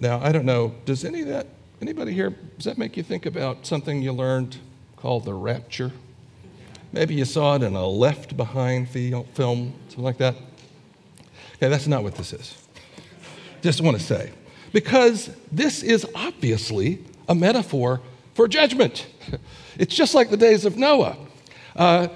Now, 0.00 0.20
I 0.20 0.32
don't 0.32 0.44
know, 0.44 0.74
does 0.84 1.04
any 1.04 1.22
of 1.22 1.28
that, 1.28 1.46
anybody 1.80 2.12
here, 2.12 2.34
does 2.56 2.64
that 2.64 2.76
make 2.76 2.96
you 2.96 3.04
think 3.04 3.24
about 3.24 3.66
something 3.66 4.02
you 4.02 4.12
learned 4.12 4.58
called 4.96 5.24
the 5.24 5.32
rapture? 5.32 5.92
Maybe 6.92 7.14
you 7.14 7.24
saw 7.24 7.54
it 7.54 7.62
in 7.62 7.76
a 7.76 7.86
left 7.86 8.36
behind 8.36 8.88
film, 8.88 9.26
something 9.34 10.04
like 10.04 10.18
that. 10.18 10.34
Okay, 11.54 11.68
that's 11.68 11.86
not 11.86 12.02
what 12.02 12.16
this 12.16 12.32
is. 12.32 12.56
Just 13.62 13.80
want 13.80 13.96
to 13.96 14.02
say. 14.02 14.32
Because 14.72 15.30
this 15.52 15.84
is 15.84 16.04
obviously 16.16 17.04
a 17.28 17.34
metaphor 17.34 18.00
for 18.34 18.48
judgment. 18.48 19.06
It's 19.78 19.94
just 19.94 20.14
like 20.14 20.28
the 20.28 20.36
days 20.36 20.66
of 20.66 20.76
Noah. 20.76 21.16
Uh, 21.76 22.08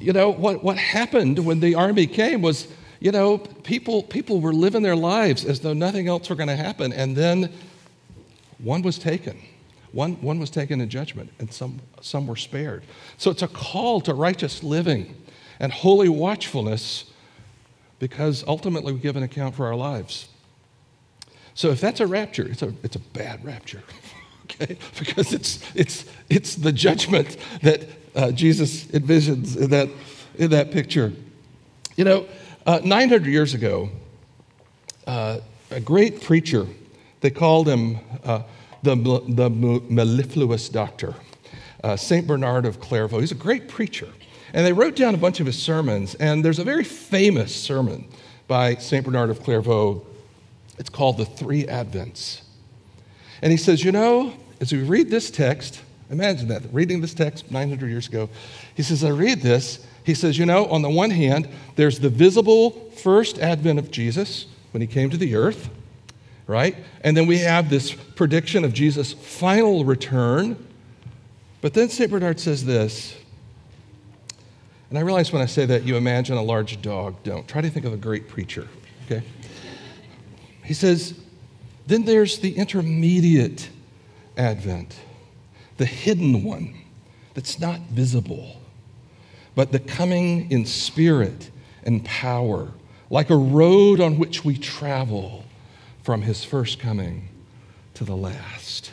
you 0.00 0.12
know, 0.12 0.30
what, 0.30 0.62
what 0.62 0.76
happened 0.76 1.38
when 1.44 1.60
the 1.60 1.74
army 1.74 2.06
came 2.06 2.42
was, 2.42 2.68
you 3.00 3.12
know, 3.12 3.38
people, 3.38 4.02
people 4.02 4.40
were 4.40 4.52
living 4.52 4.82
their 4.82 4.96
lives 4.96 5.44
as 5.44 5.60
though 5.60 5.72
nothing 5.72 6.08
else 6.08 6.28
were 6.30 6.36
going 6.36 6.48
to 6.48 6.56
happen. 6.56 6.92
And 6.92 7.16
then 7.16 7.52
one 8.58 8.82
was 8.82 8.98
taken. 8.98 9.40
One, 9.92 10.20
one 10.20 10.38
was 10.38 10.50
taken 10.50 10.80
in 10.80 10.90
judgment, 10.90 11.30
and 11.38 11.50
some, 11.52 11.80
some 12.02 12.26
were 12.26 12.36
spared. 12.36 12.84
So 13.16 13.30
it's 13.30 13.42
a 13.42 13.48
call 13.48 14.00
to 14.02 14.14
righteous 14.14 14.62
living 14.62 15.14
and 15.58 15.72
holy 15.72 16.08
watchfulness 16.08 17.10
because 17.98 18.44
ultimately 18.46 18.92
we 18.92 18.98
give 18.98 19.16
an 19.16 19.22
account 19.22 19.54
for 19.54 19.66
our 19.66 19.74
lives. 19.74 20.28
So 21.54 21.70
if 21.70 21.80
that's 21.80 22.00
a 22.00 22.06
rapture, 22.06 22.46
it's 22.46 22.62
a, 22.62 22.74
it's 22.82 22.96
a 22.96 23.00
bad 23.00 23.42
rapture, 23.44 23.82
okay? 24.46 24.78
Because 24.98 25.32
it's, 25.32 25.60
it's, 25.74 26.04
it's 26.28 26.54
the 26.54 26.72
judgment 26.72 27.36
that 27.62 27.82
uh, 28.14 28.30
Jesus 28.32 28.84
envisions 28.86 29.56
in 29.56 29.70
that, 29.70 29.88
in 30.36 30.50
that 30.50 30.70
picture. 30.70 31.12
You 31.96 32.04
know, 32.04 32.26
uh, 32.66 32.80
900 32.82 33.26
years 33.26 33.54
ago, 33.54 33.90
uh, 35.06 35.38
a 35.70 35.80
great 35.80 36.20
preacher, 36.22 36.66
they 37.20 37.30
called 37.30 37.68
him 37.68 37.98
uh, 38.24 38.42
the, 38.82 38.94
the 39.28 39.50
mellifluous 39.50 40.68
doctor, 40.68 41.14
uh, 41.82 41.96
St. 41.96 42.26
Bernard 42.26 42.66
of 42.66 42.80
Clairvaux. 42.80 43.20
He's 43.20 43.32
a 43.32 43.36
great 43.36 43.68
preacher. 43.68 44.08
And 44.52 44.64
they 44.64 44.72
wrote 44.72 44.96
down 44.96 45.14
a 45.14 45.18
bunch 45.18 45.40
of 45.40 45.46
his 45.46 45.60
sermons, 45.60 46.14
and 46.14 46.44
there's 46.44 46.58
a 46.58 46.64
very 46.64 46.84
famous 46.84 47.54
sermon 47.54 48.08
by 48.48 48.76
St. 48.76 49.04
Bernard 49.04 49.30
of 49.30 49.42
Clairvaux. 49.42 50.06
It's 50.78 50.88
called 50.88 51.18
The 51.18 51.24
Three 51.24 51.64
Advents. 51.64 52.42
And 53.42 53.50
he 53.50 53.56
says, 53.56 53.84
You 53.84 53.92
know, 53.92 54.32
as 54.60 54.72
we 54.72 54.82
read 54.82 55.10
this 55.10 55.30
text, 55.30 55.82
imagine 56.10 56.48
that, 56.48 56.62
reading 56.72 57.00
this 57.00 57.14
text 57.14 57.50
900 57.50 57.88
years 57.88 58.08
ago, 58.08 58.28
he 58.74 58.82
says, 58.82 59.04
I 59.04 59.10
read 59.10 59.40
this. 59.40 59.86
He 60.04 60.14
says, 60.14 60.38
You 60.38 60.46
know, 60.46 60.66
on 60.66 60.82
the 60.82 60.90
one 60.90 61.10
hand, 61.10 61.48
there's 61.76 61.98
the 61.98 62.10
visible 62.10 62.70
first 62.96 63.38
advent 63.38 63.78
of 63.78 63.90
Jesus 63.90 64.46
when 64.72 64.80
he 64.80 64.86
came 64.86 65.10
to 65.10 65.16
the 65.16 65.34
earth, 65.36 65.68
right? 66.46 66.76
And 67.02 67.16
then 67.16 67.26
we 67.26 67.38
have 67.38 67.70
this 67.70 67.92
prediction 67.92 68.64
of 68.64 68.72
Jesus' 68.72 69.12
final 69.12 69.84
return. 69.84 70.64
But 71.60 71.74
then 71.74 71.88
St. 71.88 72.10
Bernard 72.10 72.38
says 72.38 72.64
this 72.64 73.16
and 74.90 74.98
I 74.98 75.02
realize 75.02 75.32
when 75.32 75.42
I 75.42 75.46
say 75.46 75.66
that, 75.66 75.84
you 75.84 75.96
imagine 75.96 76.36
a 76.36 76.42
large 76.42 76.80
dog. 76.80 77.16
Don't. 77.22 77.46
Try 77.48 77.60
to 77.60 77.70
think 77.70 77.84
of 77.86 77.92
a 77.92 77.96
great 77.96 78.28
preacher, 78.28 78.68
okay? 79.04 79.24
He 80.64 80.74
says, 80.74 81.18
then 81.86 82.04
there's 82.04 82.38
the 82.38 82.56
intermediate 82.56 83.68
advent, 84.36 84.96
the 85.76 85.86
hidden 85.86 86.42
one 86.42 86.74
that's 87.34 87.60
not 87.60 87.80
visible, 87.90 88.60
but 89.54 89.72
the 89.72 89.78
coming 89.78 90.50
in 90.50 90.66
spirit 90.66 91.50
and 91.84 92.04
power, 92.04 92.68
like 93.10 93.30
a 93.30 93.36
road 93.36 94.00
on 94.00 94.18
which 94.18 94.44
we 94.44 94.56
travel 94.56 95.44
from 96.02 96.22
his 96.22 96.44
first 96.44 96.78
coming 96.78 97.28
to 97.94 98.04
the 98.04 98.16
last. 98.16 98.90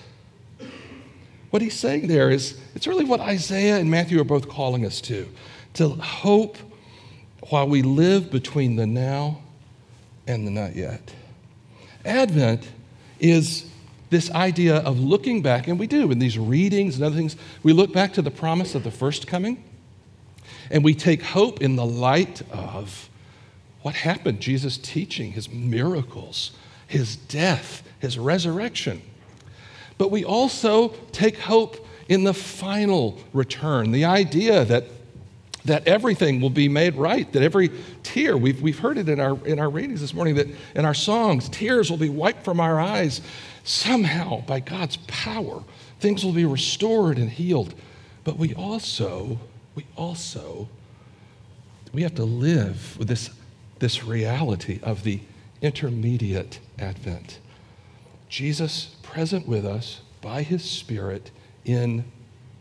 What 1.50 1.62
he's 1.62 1.78
saying 1.78 2.08
there 2.08 2.32
is, 2.32 2.60
it's 2.74 2.88
really 2.88 3.06
what 3.06 3.20
Isaiah 3.20 3.78
and 3.78 3.90
Matthew 3.92 4.20
are 4.20 4.26
both 4.26 4.50
calling 4.50 4.86
us 4.86 5.02
to 5.02 5.28
to 5.76 5.90
hope 5.90 6.58
while 7.50 7.68
we 7.68 7.82
live 7.82 8.32
between 8.32 8.76
the 8.76 8.86
now 8.86 9.42
and 10.28 10.48
the 10.48 10.52
not 10.52 10.76
yet. 10.76 11.14
Advent 12.06 12.68
is 13.24 13.66
this 14.10 14.30
idea 14.32 14.76
of 14.78 15.00
looking 15.00 15.42
back, 15.42 15.68
and 15.68 15.80
we 15.80 15.88
do 15.88 16.12
in 16.12 16.20
these 16.20 16.38
readings 16.38 16.96
and 16.96 17.04
other 17.04 17.16
things, 17.16 17.36
we 17.64 17.74
look 17.74 17.92
back 17.92 18.14
to 18.14 18.22
the 18.22 18.30
promise 18.30 18.76
of 18.76 18.84
the 18.84 18.92
first 18.92 19.26
coming, 19.26 19.64
and 20.70 20.84
we 20.84 20.94
take 20.94 21.24
hope 21.24 21.62
in 21.62 21.76
the 21.76 21.86
light 21.86 22.42
of 22.52 23.10
what 23.82 23.96
happened 23.96 24.40
Jesus' 24.40 24.78
teaching, 24.78 25.32
his 25.32 25.50
miracles, 25.50 26.52
his 26.86 27.16
death, 27.16 27.82
his 28.00 28.20
resurrection. 28.20 29.02
But 29.98 30.12
we 30.12 30.24
also 30.24 30.90
take 31.12 31.40
hope 31.40 31.88
in 32.10 32.26
the 32.26 32.34
final 32.34 33.18
return, 33.32 33.92
the 33.92 34.06
idea 34.06 34.66
that 34.66 34.86
that 35.66 35.88
everything 35.88 36.42
will 36.42 36.50
be 36.50 36.68
made 36.68 36.96
right, 36.96 37.32
that 37.32 37.42
every 37.42 37.72
tear, 38.04 38.38
we've, 38.38 38.62
we've 38.62 38.80
heard 38.80 38.98
it 38.98 39.08
in 39.08 39.20
our, 39.20 39.38
in 39.46 39.60
our 39.60 39.70
readings 39.70 40.02
this 40.02 40.14
morning, 40.14 40.36
that 40.36 40.48
in 40.76 40.86
our 40.86 40.94
songs, 40.94 41.48
tears 41.50 41.90
will 41.90 41.98
be 41.98 42.10
wiped 42.10 42.44
from 42.44 42.60
our 42.60 42.80
eyes. 42.80 43.22
Somehow, 43.64 44.42
by 44.42 44.60
God's 44.60 44.98
power, 45.08 45.64
things 46.00 46.26
will 46.26 46.34
be 46.34 46.46
restored 46.46 47.18
and 47.18 47.30
healed. 47.30 47.74
But 48.26 48.38
we 48.38 48.54
also, 48.54 49.40
we 49.76 49.86
also, 49.96 50.68
we 51.94 52.02
have 52.04 52.16
to 52.16 52.26
live 52.26 52.98
with 52.98 53.08
this, 53.08 53.30
this 53.80 54.04
reality 54.04 54.80
of 54.84 55.04
the 55.04 55.22
intermediate 55.62 56.60
advent. 56.78 57.40
Jesus 58.28 58.96
present 59.02 59.48
with 59.48 59.66
us 59.66 60.02
by 60.22 60.42
his 60.42 60.64
Spirit 60.64 61.32
in 61.64 62.04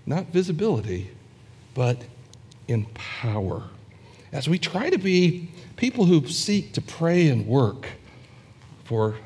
not 0.06 0.26
visibility, 0.26 1.10
but 1.74 2.02
in 2.68 2.86
power. 2.94 3.62
As 4.32 4.48
we 4.48 4.58
try 4.58 4.90
to 4.90 4.98
be 4.98 5.50
people 5.76 6.06
who 6.06 6.26
seek 6.26 6.72
to 6.72 6.80
pray 6.80 7.28
and 7.28 7.46
work 7.46 7.86
for 8.84 9.16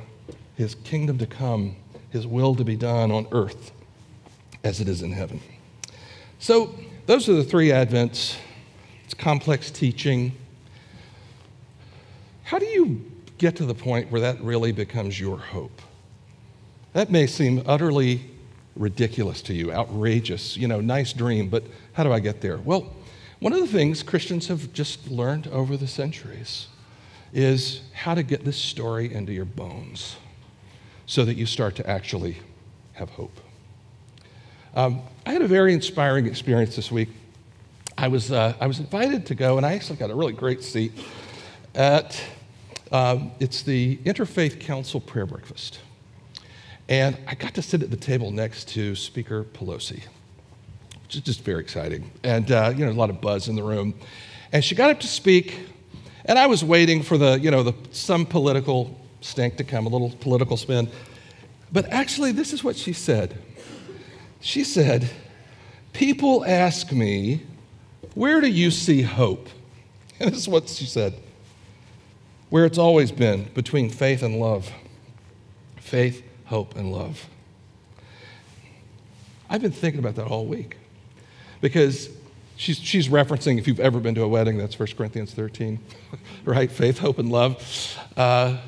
his 0.57 0.75
kingdom 0.75 1.19
to 1.19 1.27
come, 1.27 1.77
his 2.11 2.27
will 2.27 2.55
to 2.55 2.65
be 2.65 2.77
done 2.77 3.11
on 3.11 3.27
earth 3.33 3.73
as 4.65 4.81
it 4.81 4.89
is 4.89 5.03
in 5.03 5.13
heaven. 5.13 5.41
So, 6.39 6.75
those 7.07 7.29
are 7.29 7.35
the 7.35 7.45
three 7.45 7.69
Advents. 7.69 8.37
It's 9.05 9.15
complex 9.15 9.71
teaching. 9.71 10.33
How 12.43 12.59
do 12.59 12.67
you 12.67 13.05
get 13.39 13.57
to 13.57 13.67
the 13.67 13.75
point 13.75 14.11
where 14.11 14.21
that 14.21 14.41
really 14.41 14.73
becomes 14.73 15.21
your 15.21 15.39
hope? 15.39 15.83
That 16.95 17.11
may 17.11 17.27
seem 17.27 17.63
utterly 17.67 18.23
ridiculous 18.75 19.43
to 19.43 19.55
you, 19.55 19.73
outrageous, 19.73 20.57
you 20.57 20.69
know, 20.69 20.81
nice 20.81 21.13
dream, 21.13 21.49
but 21.49 21.65
how 21.93 22.05
do 22.05 22.13
I 22.13 22.21
get 22.21 22.41
there? 22.41 22.59
Well, 22.59 22.93
one 23.39 23.53
of 23.53 23.61
the 23.61 23.67
things 23.67 24.03
Christians 24.03 24.49
have 24.49 24.73
just 24.73 25.11
learned 25.11 25.47
over 25.49 25.77
the 25.77 25.87
centuries 25.87 26.69
is 27.33 27.83
how 27.93 28.15
to 28.15 28.23
get 28.23 28.45
this 28.45 28.57
story 28.57 29.13
into 29.13 29.33
your 29.33 29.45
bones 29.45 30.17
so 31.05 31.25
that 31.25 31.35
you 31.35 31.45
start 31.45 31.77
to 31.77 31.89
actually 31.89 32.39
have 32.95 33.11
hope. 33.11 33.39
Um, 34.75 35.03
I 35.27 35.33
had 35.33 35.43
a 35.43 35.47
very 35.47 35.75
inspiring 35.75 36.27
experience 36.27 36.77
this 36.77 36.91
week. 36.91 37.11
I 37.99 38.09
was, 38.09 38.33
uh, 38.33 38.55
I 38.61 38.67
was 38.67 38.79
invited 38.79 39.27
to 39.27 39.35
go, 39.35 39.57
and 39.59 39.67
I 39.67 39.75
actually 39.75 39.97
got 39.97 40.11
a 40.11 40.15
really 40.15 40.33
great 40.33 40.63
seat 40.63 40.93
at 41.75 42.21
um, 42.93 43.33
it's 43.41 43.63
the 43.63 43.99
Interfaith 43.99 44.61
Council 44.61 45.01
Prayer 45.01 45.27
Breakfast. 45.27 45.81
And 46.89 47.19
I 47.27 47.35
got 47.35 47.55
to 47.55 47.63
sit 47.63 47.83
at 47.83 47.91
the 47.91 47.97
table 47.97 48.31
next 48.31 48.69
to 48.69 48.95
Speaker 48.95 49.45
Pelosi 49.45 50.05
is 51.15 51.23
just 51.23 51.43
very 51.43 51.61
exciting. 51.61 52.11
And, 52.23 52.51
uh, 52.51 52.73
you 52.77 52.85
know, 52.85 52.91
a 52.91 52.95
lot 52.95 53.11
of 53.11 53.21
buzz 53.21 53.49
in 53.49 53.57
the 53.57 53.63
room. 53.63 53.95
And 54.53 54.65
she 54.65 54.75
got 54.75 54.91
up 54.91 55.01
to 55.01 55.07
speak, 55.07 55.61
and 56.25 56.39
I 56.39 56.47
was 56.47 56.65
waiting 56.65 57.03
for 57.03 57.19
the, 57.19 57.39
you 57.39 57.51
know, 57.51 57.63
the, 57.63 57.75
some 57.93 58.27
political 58.27 58.99
stink 59.21 59.57
to 59.59 59.65
come, 59.65 59.87
a 59.87 59.89
little 59.89 60.11
political 60.21 60.57
spin. 60.57 60.89
But 61.73 61.87
actually, 61.91 62.33
this 62.33 62.53
is 62.53 62.65
what 62.65 62.77
she 62.77 62.93
said. 62.93 63.43
She 64.41 64.65
said, 64.65 65.11
People 65.93 66.45
ask 66.45 66.93
me, 66.93 67.43
where 68.15 68.41
do 68.41 68.49
you 68.49 68.71
see 68.71 69.03
hope? 69.03 69.49
And 70.21 70.31
this 70.33 70.41
is 70.41 70.49
what 70.49 70.69
she 70.69 70.87
said 70.87 71.15
where 72.49 72.65
it's 72.65 72.79
always 72.79 73.11
been 73.11 73.45
between 73.55 73.91
faith 73.91 74.23
and 74.23 74.39
love. 74.39 74.71
Faith, 75.77 76.23
hope, 76.47 76.77
and 76.77 76.93
love. 76.93 77.27
I've 79.49 79.63
been 79.63 79.73
thinking 79.73 79.99
about 79.99 80.15
that 80.17 80.27
all 80.27 80.47
week 80.47 80.77
because 81.61 82.11
she's, 82.57 82.79
she's 82.79 83.09
referencing, 83.09 83.59
if 83.59 83.67
you've 83.67 83.81
ever 83.81 84.01
been 84.01 84.15
to 84.15 84.23
a 84.23 84.29
wedding, 84.29 84.59
that's 84.59 84.79
1 84.79 84.89
Corinthians 84.97 85.33
13, 85.33 85.79
right? 86.45 86.71
Faith, 86.71 86.99
hope, 86.99 87.19
and 87.19 87.31
love. 87.31 87.99
Uh, 88.17 88.59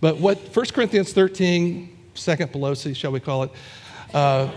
but 0.00 0.18
what 0.18 0.38
1 0.54 0.66
Corinthians 0.66 1.12
13, 1.12 1.96
second 2.14 2.52
Pelosi, 2.52 2.94
shall 2.94 3.12
we 3.12 3.20
call 3.20 3.44
it? 3.44 3.50
Uh, 4.12 4.50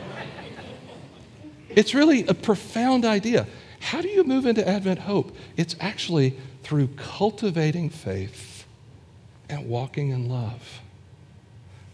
it's 1.69 1.93
really 1.93 2.25
a 2.27 2.33
profound 2.33 3.05
idea. 3.05 3.47
How 3.79 4.01
do 4.01 4.07
you 4.07 4.23
move 4.23 4.45
into 4.45 4.67
Advent 4.67 4.99
hope? 4.99 5.35
It's 5.57 5.75
actually 5.79 6.37
through 6.63 6.87
cultivating 6.95 7.89
faith 7.89 8.65
and 9.49 9.67
walking 9.69 10.09
in 10.09 10.29
love. 10.29 10.81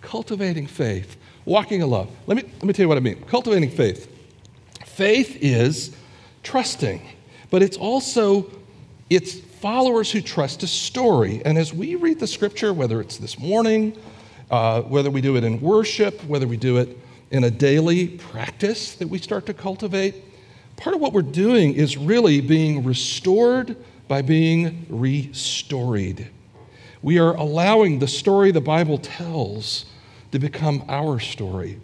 Cultivating 0.02 0.68
faith, 0.68 1.18
walking 1.46 1.82
in 1.82 1.90
love. 1.90 2.10
Let 2.28 2.38
me, 2.38 2.44
let 2.44 2.64
me 2.64 2.74
tell 2.74 2.84
you 2.84 2.88
what 2.88 2.98
I 2.98 3.02
mean. 3.02 3.22
Cultivating 3.24 3.70
faith. 3.70 4.11
Faith 5.02 5.40
is 5.42 5.96
trusting, 6.44 7.02
but 7.50 7.64
it's 7.64 7.76
also 7.76 8.52
it's 9.10 9.40
followers 9.40 10.12
who 10.12 10.22
trust 10.22 10.62
a 10.62 10.68
story. 10.68 11.42
And 11.44 11.58
as 11.58 11.74
we 11.74 11.96
read 11.96 12.20
the 12.20 12.28
scripture, 12.28 12.72
whether 12.72 13.02
it's 13.02 13.18
this 13.18 13.40
morning, 13.40 13.98
uh, 14.52 14.84
whether 14.84 15.10
we 15.10 15.20
do 15.20 15.38
it 15.38 15.44
in 15.44 15.60
worship, 15.60 16.24
whether 16.26 16.46
we 16.46 16.56
do 16.56 16.78
it 16.78 17.00
in 17.32 17.46
a 17.46 17.50
daily 17.50 18.10
practice 18.10 18.94
that 18.94 19.08
we 19.08 19.18
start 19.18 19.48
to 19.48 19.56
cultivate, 19.56 20.14
part 20.78 20.96
of 20.96 21.02
what 21.02 21.14
we're 21.14 21.24
doing 21.24 21.74
is 21.74 21.98
really 21.98 22.40
being 22.40 22.84
restored 22.84 23.76
by 24.08 24.22
being 24.22 24.86
restored. 24.88 26.28
We 27.02 27.18
are 27.18 27.34
allowing 27.34 27.98
the 27.98 28.08
story 28.08 28.52
the 28.52 28.62
Bible 28.62 29.00
tells 29.00 29.86
to 30.32 30.38
become 30.38 30.84
our 30.88 31.20
story. 31.20 31.80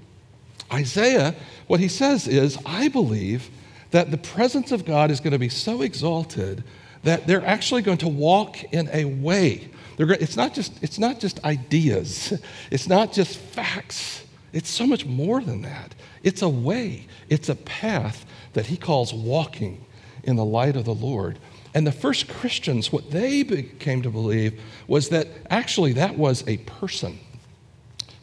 Isaiah, 0.71 1.35
what 1.67 1.79
he 1.79 1.87
says 1.87 2.27
is, 2.27 2.57
I 2.65 2.87
believe 2.87 3.49
that 3.91 4.11
the 4.11 4.17
presence 4.17 4.71
of 4.71 4.85
God 4.85 5.11
is 5.11 5.19
going 5.19 5.31
to 5.31 5.39
be 5.39 5.49
so 5.49 5.81
exalted 5.81 6.63
that 7.03 7.25
they're 7.27 7.45
actually 7.45 7.81
going 7.81 7.99
to 7.99 8.07
walk 8.07 8.63
in 8.73 8.89
a 8.91 9.05
way. 9.05 9.69
Going, 9.97 10.21
it's, 10.21 10.35
not 10.35 10.53
just, 10.53 10.73
it's 10.83 10.99
not 10.99 11.19
just 11.19 11.43
ideas, 11.43 12.33
it's 12.71 12.87
not 12.87 13.13
just 13.13 13.37
facts. 13.37 14.25
It's 14.53 14.69
so 14.69 14.87
much 14.87 15.05
more 15.05 15.41
than 15.41 15.61
that. 15.63 15.93
It's 16.23 16.41
a 16.41 16.49
way, 16.49 17.07
it's 17.29 17.49
a 17.49 17.55
path 17.55 18.25
that 18.53 18.67
he 18.67 18.77
calls 18.77 19.13
walking 19.13 19.85
in 20.23 20.35
the 20.35 20.45
light 20.45 20.75
of 20.75 20.85
the 20.85 20.93
Lord. 20.93 21.39
And 21.73 21.85
the 21.85 21.91
first 21.91 22.27
Christians, 22.27 22.91
what 22.91 23.11
they 23.11 23.43
came 23.79 24.01
to 24.01 24.09
believe 24.09 24.59
was 24.87 25.09
that 25.09 25.27
actually 25.49 25.93
that 25.93 26.17
was 26.17 26.43
a 26.47 26.57
person 26.57 27.19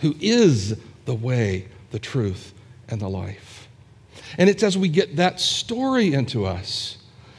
who 0.00 0.14
is 0.20 0.78
the 1.04 1.14
way, 1.14 1.68
the 1.94 2.00
truth, 2.00 2.52
and 2.88 3.00
the 3.00 3.08
life. 3.08 3.68
And 4.36 4.50
it's 4.50 4.64
as 4.64 4.76
we 4.76 4.88
get 4.88 5.14
that 5.14 5.38
story 5.38 6.12
into 6.12 6.44
us 6.44 6.98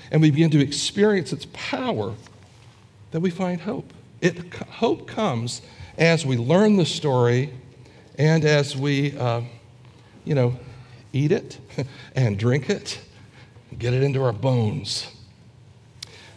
and 0.09 0.21
we 0.21 0.31
begin 0.31 0.49
to 0.51 0.61
experience 0.61 1.33
its 1.33 1.45
power 1.51 2.13
that 3.11 3.19
we 3.19 3.29
find 3.29 3.59
hope. 3.59 3.93
It, 4.21 4.53
hope 4.53 5.09
comes 5.09 5.61
as 5.97 6.25
we 6.25 6.37
learn 6.37 6.77
the 6.77 6.85
story 6.85 7.51
and 8.17 8.45
as 8.45 8.77
we, 8.77 9.17
uh, 9.17 9.41
you 10.23 10.35
know, 10.35 10.57
eat 11.11 11.33
it 11.33 11.59
and 12.15 12.39
drink 12.39 12.69
it, 12.69 13.01
get 13.77 13.93
it 13.93 14.03
into 14.03 14.23
our 14.23 14.31
bones. 14.31 15.11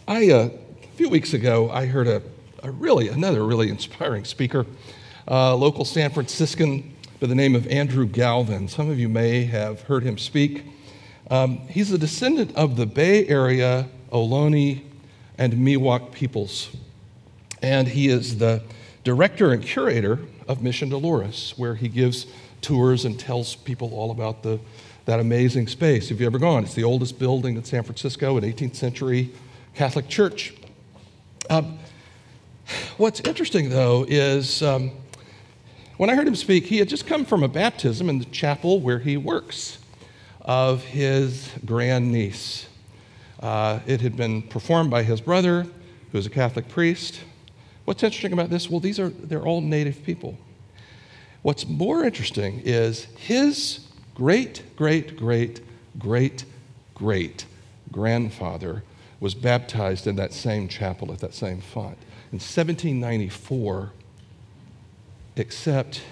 I, 0.08 0.28
uh, 0.32 0.50
a 0.82 0.96
few 0.96 1.08
weeks 1.08 1.34
ago, 1.34 1.70
I 1.70 1.86
heard 1.86 2.08
a, 2.08 2.20
a 2.64 2.72
really, 2.72 3.10
another 3.10 3.44
really 3.44 3.68
inspiring 3.68 4.24
speaker, 4.24 4.66
uh, 5.30 5.54
local 5.54 5.84
San 5.84 6.10
Franciscan 6.10 6.96
by 7.20 7.26
the 7.26 7.34
name 7.34 7.56
of 7.56 7.66
Andrew 7.66 8.06
Galvan. 8.06 8.68
Some 8.68 8.88
of 8.88 8.98
you 9.00 9.08
may 9.08 9.42
have 9.44 9.82
heard 9.82 10.04
him 10.04 10.18
speak. 10.18 10.64
Um, 11.30 11.58
he's 11.66 11.90
a 11.90 11.98
descendant 11.98 12.54
of 12.54 12.76
the 12.76 12.86
Bay 12.86 13.26
Area, 13.26 13.88
Ohlone, 14.12 14.82
and 15.36 15.52
Miwok 15.54 16.12
peoples. 16.12 16.70
And 17.60 17.88
he 17.88 18.06
is 18.06 18.38
the 18.38 18.62
director 19.02 19.52
and 19.52 19.64
curator 19.64 20.20
of 20.46 20.62
Mission 20.62 20.90
Dolores, 20.90 21.54
where 21.56 21.74
he 21.74 21.88
gives 21.88 22.26
tours 22.60 23.04
and 23.04 23.18
tells 23.18 23.56
people 23.56 23.92
all 23.94 24.12
about 24.12 24.44
the, 24.44 24.60
that 25.06 25.18
amazing 25.18 25.66
space. 25.66 26.12
If 26.12 26.20
you've 26.20 26.28
ever 26.28 26.38
gone, 26.38 26.62
it's 26.62 26.74
the 26.74 26.84
oldest 26.84 27.18
building 27.18 27.56
in 27.56 27.64
San 27.64 27.82
Francisco, 27.82 28.36
an 28.36 28.44
18th 28.44 28.76
century 28.76 29.30
Catholic 29.74 30.06
church. 30.06 30.54
Um, 31.50 31.80
what's 32.96 33.18
interesting, 33.20 33.70
though, 33.70 34.06
is 34.08 34.62
um, 34.62 34.92
when 35.98 36.08
I 36.08 36.14
heard 36.14 36.28
him 36.28 36.36
speak, 36.36 36.66
he 36.66 36.78
had 36.78 36.88
just 36.88 37.06
come 37.06 37.24
from 37.24 37.42
a 37.42 37.48
baptism 37.48 38.08
in 38.08 38.20
the 38.20 38.24
chapel 38.26 38.80
where 38.80 39.00
he 39.00 39.16
works 39.16 39.78
of 40.40 40.84
his 40.84 41.50
grandniece. 41.66 42.68
Uh, 43.40 43.80
it 43.86 44.00
had 44.00 44.16
been 44.16 44.42
performed 44.42 44.90
by 44.90 45.02
his 45.02 45.20
brother, 45.20 45.66
who 46.12 46.18
is 46.18 46.24
a 46.24 46.30
Catholic 46.30 46.68
priest. 46.68 47.20
What's 47.84 48.02
interesting 48.02 48.32
about 48.32 48.48
this? 48.48 48.70
Well, 48.70 48.80
these 48.80 48.98
are 49.00 49.08
they're 49.08 49.44
all 49.44 49.60
native 49.60 50.04
people. 50.04 50.38
What's 51.42 51.66
more 51.66 52.04
interesting 52.04 52.62
is 52.64 53.04
his 53.16 53.86
great, 54.14 54.62
great, 54.76 55.16
great, 55.16 55.60
great, 55.98 56.44
great 56.94 57.44
grandfather 57.90 58.84
was 59.18 59.34
baptized 59.34 60.06
in 60.06 60.16
that 60.16 60.32
same 60.32 60.68
chapel 60.68 61.12
at 61.12 61.18
that 61.18 61.34
same 61.34 61.60
font 61.60 61.98
in 62.30 62.38
1794, 62.38 63.92
except 65.38 66.02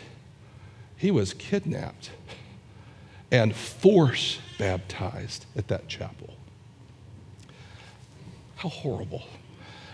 he 0.96 1.10
was 1.10 1.34
kidnapped 1.34 2.10
and 3.30 3.54
force 3.54 4.38
baptized 4.58 5.46
at 5.56 5.68
that 5.68 5.88
chapel. 5.88 6.34
How 8.56 8.68
horrible. 8.68 9.24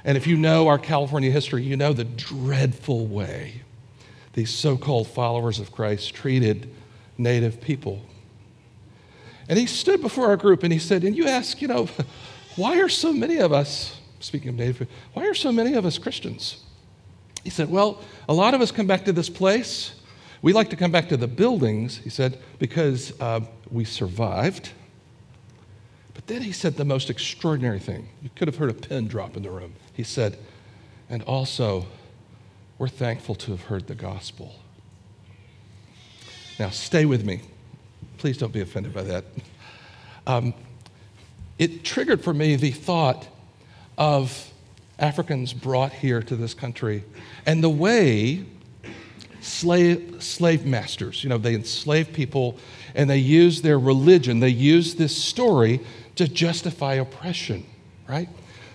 And 0.04 0.16
if 0.16 0.26
you 0.26 0.36
know 0.36 0.68
our 0.68 0.78
California 0.78 1.30
history, 1.30 1.62
you 1.62 1.76
know 1.76 1.92
the 1.92 2.04
dreadful 2.04 3.06
way 3.06 3.62
these 4.34 4.50
so 4.50 4.76
called 4.76 5.08
followers 5.08 5.58
of 5.58 5.72
Christ 5.72 6.14
treated 6.14 6.70
native 7.18 7.60
people. 7.60 8.02
And 9.48 9.58
he 9.58 9.66
stood 9.66 10.00
before 10.00 10.28
our 10.28 10.36
group 10.36 10.62
and 10.62 10.72
he 10.72 10.78
said, 10.78 11.04
And 11.04 11.16
you 11.16 11.26
ask, 11.26 11.60
you 11.60 11.68
know, 11.68 11.88
why 12.56 12.80
are 12.80 12.88
so 12.88 13.12
many 13.12 13.38
of 13.38 13.52
us, 13.52 13.98
speaking 14.20 14.48
of 14.48 14.54
native, 14.54 14.88
why 15.12 15.26
are 15.26 15.34
so 15.34 15.52
many 15.52 15.74
of 15.74 15.84
us 15.84 15.98
Christians? 15.98 16.62
He 17.44 17.50
said, 17.50 17.70
Well, 17.70 18.00
a 18.28 18.34
lot 18.34 18.54
of 18.54 18.60
us 18.60 18.70
come 18.70 18.86
back 18.86 19.04
to 19.06 19.12
this 19.12 19.28
place. 19.28 19.94
We 20.42 20.52
like 20.52 20.70
to 20.70 20.76
come 20.76 20.90
back 20.90 21.08
to 21.10 21.16
the 21.16 21.28
buildings, 21.28 21.98
he 21.98 22.10
said, 22.10 22.38
because 22.58 23.18
uh, 23.20 23.40
we 23.70 23.84
survived. 23.84 24.70
But 26.14 26.26
then 26.26 26.42
he 26.42 26.52
said 26.52 26.76
the 26.76 26.84
most 26.84 27.10
extraordinary 27.10 27.78
thing. 27.78 28.08
You 28.22 28.30
could 28.34 28.48
have 28.48 28.56
heard 28.56 28.70
a 28.70 28.74
pin 28.74 29.06
drop 29.06 29.36
in 29.36 29.42
the 29.44 29.50
room. 29.50 29.74
He 29.92 30.02
said, 30.02 30.38
And 31.08 31.22
also, 31.22 31.86
we're 32.78 32.88
thankful 32.88 33.34
to 33.36 33.52
have 33.52 33.62
heard 33.62 33.86
the 33.86 33.94
gospel. 33.94 34.56
Now, 36.58 36.70
stay 36.70 37.04
with 37.04 37.24
me. 37.24 37.40
Please 38.18 38.36
don't 38.36 38.52
be 38.52 38.60
offended 38.60 38.92
by 38.92 39.02
that. 39.02 39.24
Um, 40.26 40.54
it 41.58 41.84
triggered 41.84 42.22
for 42.22 42.34
me 42.34 42.56
the 42.56 42.70
thought 42.70 43.26
of 43.96 44.51
Africans 45.02 45.52
brought 45.52 45.92
here 45.92 46.22
to 46.22 46.36
this 46.36 46.54
country 46.54 47.04
and 47.44 47.62
the 47.62 47.68
way 47.68 48.44
slave, 49.40 50.22
slave 50.22 50.64
masters, 50.64 51.24
you 51.24 51.28
know, 51.28 51.38
they 51.38 51.54
enslave 51.54 52.12
people 52.12 52.56
and 52.94 53.10
they 53.10 53.18
use 53.18 53.62
their 53.62 53.78
religion, 53.78 54.38
they 54.38 54.48
use 54.48 54.94
this 54.94 55.16
story 55.16 55.80
to 56.14 56.28
justify 56.28 56.94
oppression, 56.94 57.66
right? 58.08 58.28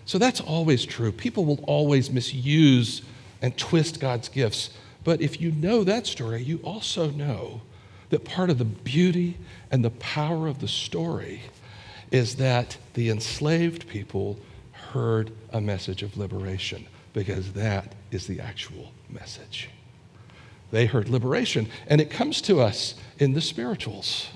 So 0.05 0.17
that's 0.17 0.41
always 0.41 0.85
true. 0.85 1.11
People 1.11 1.45
will 1.45 1.63
always 1.63 2.11
misuse 2.11 3.01
and 3.41 3.57
twist 3.57 3.99
God's 3.99 4.27
gifts. 4.27 4.71
But 5.03 5.21
if 5.21 5.39
you 5.39 5.51
know 5.51 5.85
that 5.85 6.07
story, 6.07 6.43
you 6.43 6.59
also 6.63 7.09
know 7.11 7.61
that 8.09 8.25
part 8.25 8.49
of 8.49 8.57
the 8.57 8.65
beauty 8.65 9.37
and 9.71 9.83
the 9.83 9.91
power 9.91 10.47
of 10.47 10.59
the 10.59 10.67
story 10.67 11.41
is 12.11 12.35
that 12.35 12.77
the 12.93 13.09
enslaved 13.09 13.87
people 13.87 14.37
heard 14.93 15.32
a 15.52 15.62
message 15.62 16.04
of 16.04 16.17
liberation 16.17 16.86
because 17.13 17.54
that 17.54 17.93
is 18.12 18.28
the 18.28 18.39
actual 18.39 18.91
message. 19.10 19.69
They 20.71 20.86
heard 20.86 21.10
liberation, 21.10 21.69
and 21.88 22.02
it 22.02 22.10
comes 22.10 22.41
to 22.41 22.60
us 22.60 22.95
in 23.19 23.34
the 23.34 23.41
spirituals. 23.41 24.28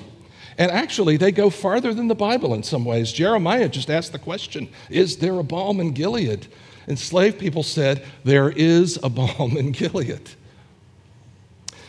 And 0.57 0.71
actually, 0.71 1.17
they 1.17 1.31
go 1.31 1.49
farther 1.49 1.93
than 1.93 2.07
the 2.07 2.15
Bible 2.15 2.53
in 2.53 2.63
some 2.63 2.85
ways. 2.85 3.11
Jeremiah 3.11 3.69
just 3.69 3.89
asked 3.89 4.11
the 4.11 4.19
question 4.19 4.69
Is 4.89 5.17
there 5.17 5.37
a 5.39 5.43
balm 5.43 5.79
in 5.79 5.91
Gilead? 5.91 6.47
Enslaved 6.87 7.39
people 7.39 7.63
said, 7.63 8.05
There 8.23 8.49
is 8.49 8.97
a 9.03 9.09
balm 9.09 9.57
in 9.57 9.71
Gilead. 9.71 10.31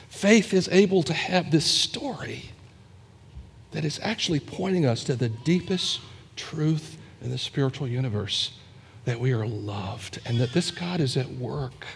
faith 0.08 0.52
is 0.52 0.68
able 0.68 1.02
to 1.02 1.12
have 1.12 1.50
this 1.50 1.64
story 1.64 2.50
that 3.72 3.84
is 3.84 3.98
actually 4.02 4.40
pointing 4.40 4.84
us 4.84 5.02
to 5.04 5.16
the 5.16 5.28
deepest 5.28 6.00
truth 6.36 6.96
in 7.22 7.30
the 7.30 7.38
spiritual 7.38 7.86
universe 7.86 8.52
that 9.04 9.18
we 9.18 9.32
are 9.32 9.46
loved 9.46 10.20
and 10.26 10.38
that 10.40 10.52
this 10.52 10.70
God 10.70 11.00
is 11.00 11.16
at 11.16 11.28
work 11.30 11.86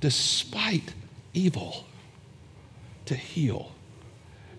despite 0.00 0.94
evil 1.32 1.84
to 3.06 3.14
heal, 3.14 3.72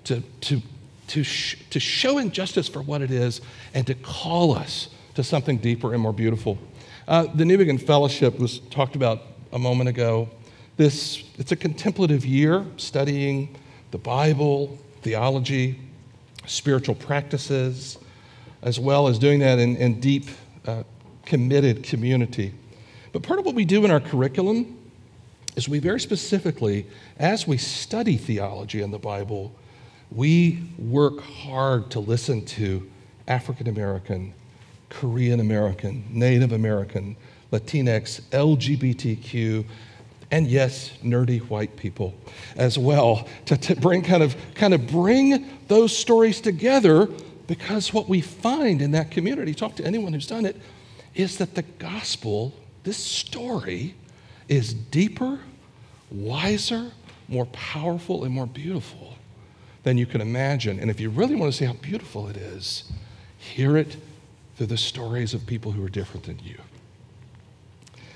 to, 0.05 0.21
to, 0.41 0.61
to, 1.07 1.23
sh- 1.23 1.57
to 1.69 1.79
show 1.79 2.17
injustice 2.17 2.67
for 2.67 2.81
what 2.81 3.01
it 3.01 3.11
is, 3.11 3.41
and 3.73 3.85
to 3.87 3.93
call 3.93 4.53
us 4.53 4.89
to 5.15 5.23
something 5.23 5.57
deeper 5.57 5.93
and 5.93 6.01
more 6.01 6.13
beautiful. 6.13 6.57
Uh, 7.07 7.23
the 7.35 7.43
Newbigin 7.43 7.81
Fellowship 7.81 8.39
was 8.39 8.59
talked 8.59 8.95
about 8.95 9.21
a 9.51 9.59
moment 9.59 9.89
ago. 9.89 10.29
This, 10.77 11.23
it's 11.37 11.51
a 11.51 11.55
contemplative 11.55 12.25
year 12.25 12.65
studying 12.77 13.55
the 13.91 13.97
Bible, 13.97 14.77
theology, 15.01 15.79
spiritual 16.45 16.95
practices, 16.95 17.97
as 18.61 18.79
well 18.79 19.07
as 19.07 19.19
doing 19.19 19.39
that 19.39 19.59
in, 19.59 19.75
in 19.77 19.99
deep, 19.99 20.25
uh, 20.65 20.83
committed 21.25 21.83
community. 21.83 22.53
But 23.11 23.23
part 23.23 23.39
of 23.39 23.45
what 23.45 23.55
we 23.55 23.65
do 23.65 23.83
in 23.85 23.91
our 23.91 23.99
curriculum 23.99 24.77
is 25.55 25.67
we 25.67 25.79
very 25.79 25.99
specifically, 25.99 26.85
as 27.17 27.47
we 27.47 27.57
study 27.57 28.15
theology 28.17 28.81
in 28.81 28.91
the 28.91 28.99
Bible, 28.99 29.53
we 30.11 30.63
work 30.77 31.19
hard 31.21 31.89
to 31.91 31.99
listen 31.99 32.45
to 32.45 32.89
African 33.27 33.67
American, 33.67 34.33
Korean 34.89 35.39
American, 35.39 36.05
Native 36.11 36.53
American, 36.53 37.15
Latinx, 37.51 38.21
LGBTQ, 38.31 39.65
and 40.31 40.47
yes, 40.47 40.91
nerdy 41.03 41.39
white 41.49 41.75
people 41.75 42.13
as 42.55 42.77
well, 42.77 43.27
to, 43.45 43.57
to 43.57 43.75
bring 43.75 44.01
kind 44.01 44.23
of, 44.23 44.35
kind 44.55 44.73
of 44.73 44.87
bring 44.87 45.49
those 45.67 45.95
stories 45.95 46.41
together 46.41 47.09
because 47.47 47.93
what 47.93 48.09
we 48.09 48.21
find 48.21 48.81
in 48.81 48.91
that 48.91 49.09
community, 49.09 49.53
talk 49.53 49.75
to 49.77 49.85
anyone 49.85 50.13
who's 50.13 50.27
done 50.27 50.45
it, 50.45 50.57
is 51.15 51.37
that 51.37 51.55
the 51.55 51.63
gospel, 51.63 52.53
this 52.83 52.97
story, 52.97 53.95
is 54.47 54.73
deeper, 54.73 55.39
wiser, 56.11 56.91
more 57.27 57.45
powerful, 57.47 58.23
and 58.23 58.33
more 58.33 58.45
beautiful 58.45 59.15
than 59.83 59.97
you 59.97 60.05
can 60.05 60.21
imagine. 60.21 60.79
And 60.79 60.89
if 60.89 60.99
you 60.99 61.09
really 61.09 61.35
want 61.35 61.51
to 61.51 61.57
see 61.57 61.65
how 61.65 61.73
beautiful 61.73 62.27
it 62.27 62.37
is, 62.37 62.91
hear 63.37 63.77
it 63.77 63.97
through 64.55 64.67
the 64.67 64.77
stories 64.77 65.33
of 65.33 65.45
people 65.45 65.71
who 65.71 65.83
are 65.83 65.89
different 65.89 66.25
than 66.25 66.39
you. 66.39 66.57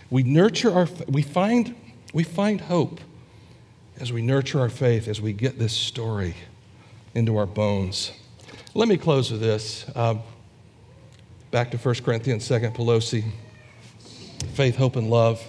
We 0.10 0.24
nurture 0.24 0.74
our, 0.74 0.88
we 1.08 1.22
find, 1.22 1.76
we 2.14 2.24
find 2.24 2.62
hope 2.62 3.00
as 4.00 4.12
we 4.12 4.22
nurture 4.22 4.60
our 4.60 4.70
faith, 4.70 5.08
as 5.08 5.22
we 5.22 5.32
get 5.32 5.60
this 5.60 5.74
story 5.74 6.36
into 7.14 7.38
our 7.38 7.46
bones. 7.46 8.12
Let 8.74 8.88
me 8.88 8.96
close 8.96 9.30
with 9.30 9.42
this. 9.42 9.86
Uh, 9.94 10.16
back 11.52 11.72
to 11.72 11.78
1 11.78 11.96
Corinthians, 11.96 12.48
2nd 12.48 12.74
Pelosi. 12.74 13.26
Faith, 14.54 14.78
hope, 14.78 14.96
and 14.96 15.10
love. 15.10 15.44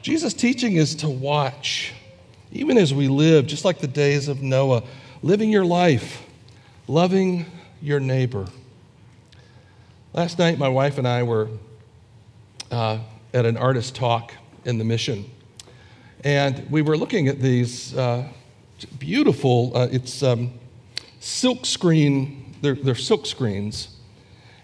Jesus' 0.00 0.32
teaching 0.32 0.76
is 0.76 0.94
to 0.94 1.10
watch, 1.10 1.92
even 2.52 2.78
as 2.78 2.94
we 2.94 3.08
live, 3.08 3.46
just 3.46 3.66
like 3.66 3.80
the 3.80 3.86
days 3.86 4.28
of 4.28 4.40
Noah, 4.40 4.82
living 5.22 5.50
your 5.50 5.66
life, 5.66 6.22
loving 6.88 7.44
your 7.82 8.00
neighbor. 8.00 8.46
Last 10.14 10.38
night, 10.38 10.56
my 10.58 10.68
wife 10.68 10.96
and 10.96 11.06
I 11.06 11.22
were 11.22 11.50
uh, 12.70 13.00
at 13.34 13.44
an 13.44 13.58
artist 13.58 13.94
talk 13.94 14.32
in 14.64 14.78
the 14.78 14.84
mission, 14.84 15.30
and 16.24 16.66
we 16.70 16.80
were 16.80 16.96
looking 16.96 17.28
at 17.28 17.40
these 17.40 17.94
uh, 17.94 18.26
beautiful, 18.98 19.72
uh, 19.76 19.88
it's 19.92 20.22
um, 20.22 20.54
silk 21.20 21.64
screen, 21.64 22.56
they're, 22.60 22.74
they're 22.74 22.94
silk 22.96 23.26
screens, 23.26 23.96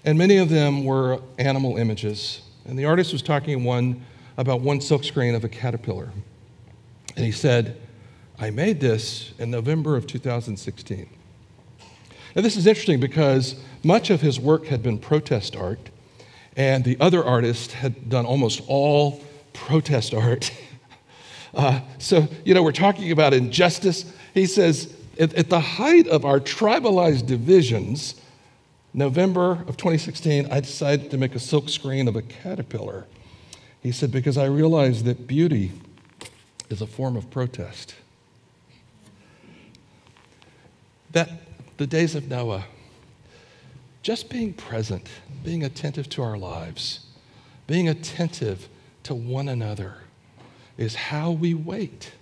and 0.05 0.19
many 0.19 0.39
of 0.39 0.49
them 0.49 0.85
were 0.85 1.21
animal 1.39 1.77
images. 1.77 2.43
And 2.65 2.77
the 2.79 2.87
artist 2.87 3.13
was 3.13 3.23
talking 3.23 3.63
one 3.63 4.05
about 4.37 4.61
one 4.61 4.81
silkscreen 4.81 5.35
of 5.35 5.45
a 5.45 5.49
caterpillar. 5.49 6.11
And 7.15 7.25
he 7.25 7.33
said, 7.33 7.81
I 8.39 8.51
made 8.51 8.81
this 8.81 9.33
in 9.39 9.51
November 9.51 9.97
of 9.97 10.07
2016. 10.07 11.09
Now, 12.35 12.43
this 12.43 12.57
is 12.57 12.67
interesting 12.67 13.01
because 13.01 13.57
much 13.83 14.11
of 14.11 14.21
his 14.21 14.39
work 14.39 14.67
had 14.67 14.83
been 14.83 14.99
protest 14.99 15.57
art, 15.57 15.91
and 16.57 16.85
the 16.85 16.99
other 17.01 17.25
artist 17.25 17.73
had 17.73 18.11
done 18.11 18.27
almost 18.27 18.63
all 18.67 19.23
protest 19.53 20.15
art. 20.15 20.51
Uh, 21.55 21.81
so, 21.97 22.29
you 22.45 22.53
know, 22.53 22.63
we're 22.63 22.71
talking 22.71 23.13
about 23.13 23.33
injustice. 23.33 24.13
He 24.35 24.45
says, 24.45 24.95
at, 25.19 25.35
at 25.35 25.51
the 25.51 25.61
height 25.61 26.07
of 26.09 26.25
our 26.25 26.41
tribalized 26.41 27.27
divisions, 27.27 28.21
November 28.93 29.53
of 29.67 29.77
2016, 29.77 30.49
I 30.51 30.61
decided 30.61 31.11
to 31.11 31.19
make 31.19 31.35
a 31.35 31.39
silk 31.39 31.69
screen 31.69 32.09
of 32.09 32.17
a 32.17 32.23
caterpillar. 32.23 33.07
He 33.83 33.93
said, 33.93 34.11
Because 34.11 34.39
I 34.39 34.47
realized 34.47 35.05
that 35.05 35.27
beauty 35.27 35.73
is 36.71 36.81
a 36.81 36.87
form 36.87 37.17
of 37.17 37.31
protest. 37.31 37.95
That 41.13 41.31
the 41.77 41.87
days 41.87 42.15
of 42.15 42.29
Noah, 42.29 42.65
just 44.03 44.29
being 44.31 44.55
present, 44.55 45.09
being 45.45 45.63
attentive 45.63 46.09
to 46.11 46.23
our 46.23 46.39
lives, 46.39 47.07
being 47.67 47.89
attentive 47.89 48.69
to 49.05 49.15
one 49.15 49.49
another 49.49 49.99
is 50.79 50.95
how 50.95 51.31
we 51.31 51.55
wait. 51.55 52.13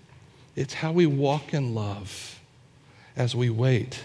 It's 0.56 0.74
how 0.74 0.92
we 0.92 1.06
walk 1.06 1.54
in 1.54 1.74
love 1.74 2.33
as 3.16 3.34
we 3.34 3.50
wait 3.50 4.02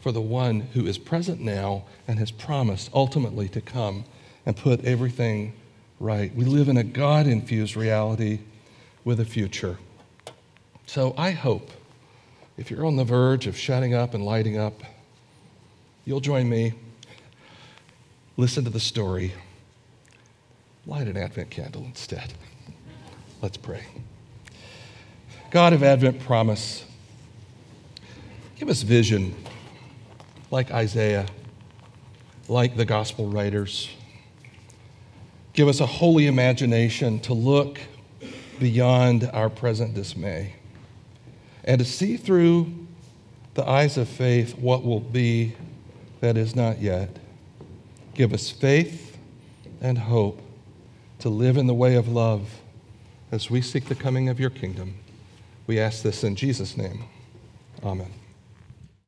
for 0.00 0.12
the 0.12 0.20
one 0.20 0.60
who 0.60 0.86
is 0.86 0.98
present 0.98 1.40
now 1.40 1.84
and 2.06 2.18
has 2.18 2.30
promised 2.30 2.90
ultimately 2.94 3.48
to 3.48 3.60
come 3.60 4.04
and 4.46 4.56
put 4.56 4.84
everything 4.84 5.52
right. 6.00 6.34
We 6.34 6.44
live 6.44 6.68
in 6.68 6.76
a 6.76 6.84
God 6.84 7.26
infused 7.26 7.76
reality 7.76 8.40
with 9.04 9.20
a 9.20 9.24
future. 9.24 9.78
So 10.86 11.14
I 11.18 11.32
hope 11.32 11.70
if 12.56 12.70
you're 12.70 12.86
on 12.86 12.96
the 12.96 13.04
verge 13.04 13.46
of 13.46 13.56
shutting 13.56 13.94
up 13.94 14.14
and 14.14 14.24
lighting 14.24 14.58
up, 14.58 14.82
you'll 16.04 16.20
join 16.20 16.48
me. 16.48 16.74
Listen 18.36 18.64
to 18.64 18.70
the 18.70 18.80
story. 18.80 19.32
Light 20.86 21.06
an 21.06 21.16
Advent 21.16 21.50
candle 21.50 21.84
instead. 21.84 22.32
Let's 23.42 23.56
pray. 23.56 23.84
God 25.50 25.72
of 25.72 25.82
Advent 25.82 26.20
promise, 26.20 26.84
give 28.58 28.68
us 28.68 28.82
vision 28.82 29.34
like 30.50 30.70
Isaiah, 30.70 31.26
like 32.48 32.76
the 32.76 32.84
gospel 32.84 33.28
writers. 33.28 33.88
Give 35.52 35.68
us 35.68 35.80
a 35.80 35.86
holy 35.86 36.26
imagination 36.26 37.20
to 37.20 37.34
look 37.34 37.78
beyond 38.58 39.30
our 39.32 39.48
present 39.48 39.94
dismay 39.94 40.54
and 41.64 41.78
to 41.78 41.84
see 41.84 42.16
through 42.16 42.72
the 43.54 43.68
eyes 43.68 43.96
of 43.96 44.08
faith 44.08 44.58
what 44.58 44.84
will 44.84 45.00
be 45.00 45.54
that 46.20 46.36
is 46.36 46.56
not 46.56 46.80
yet. 46.80 47.16
Give 48.14 48.32
us 48.32 48.50
faith 48.50 49.16
and 49.80 49.98
hope 49.98 50.40
to 51.20 51.28
live 51.28 51.56
in 51.56 51.66
the 51.66 51.74
way 51.74 51.94
of 51.94 52.08
love 52.08 52.60
as 53.30 53.50
we 53.50 53.60
seek 53.60 53.84
the 53.86 53.94
coming 53.94 54.28
of 54.28 54.40
your 54.40 54.50
kingdom. 54.50 54.94
We 55.66 55.78
ask 55.78 56.02
this 56.02 56.24
in 56.24 56.34
Jesus' 56.34 56.76
name. 56.76 57.04
Amen. 57.84 58.17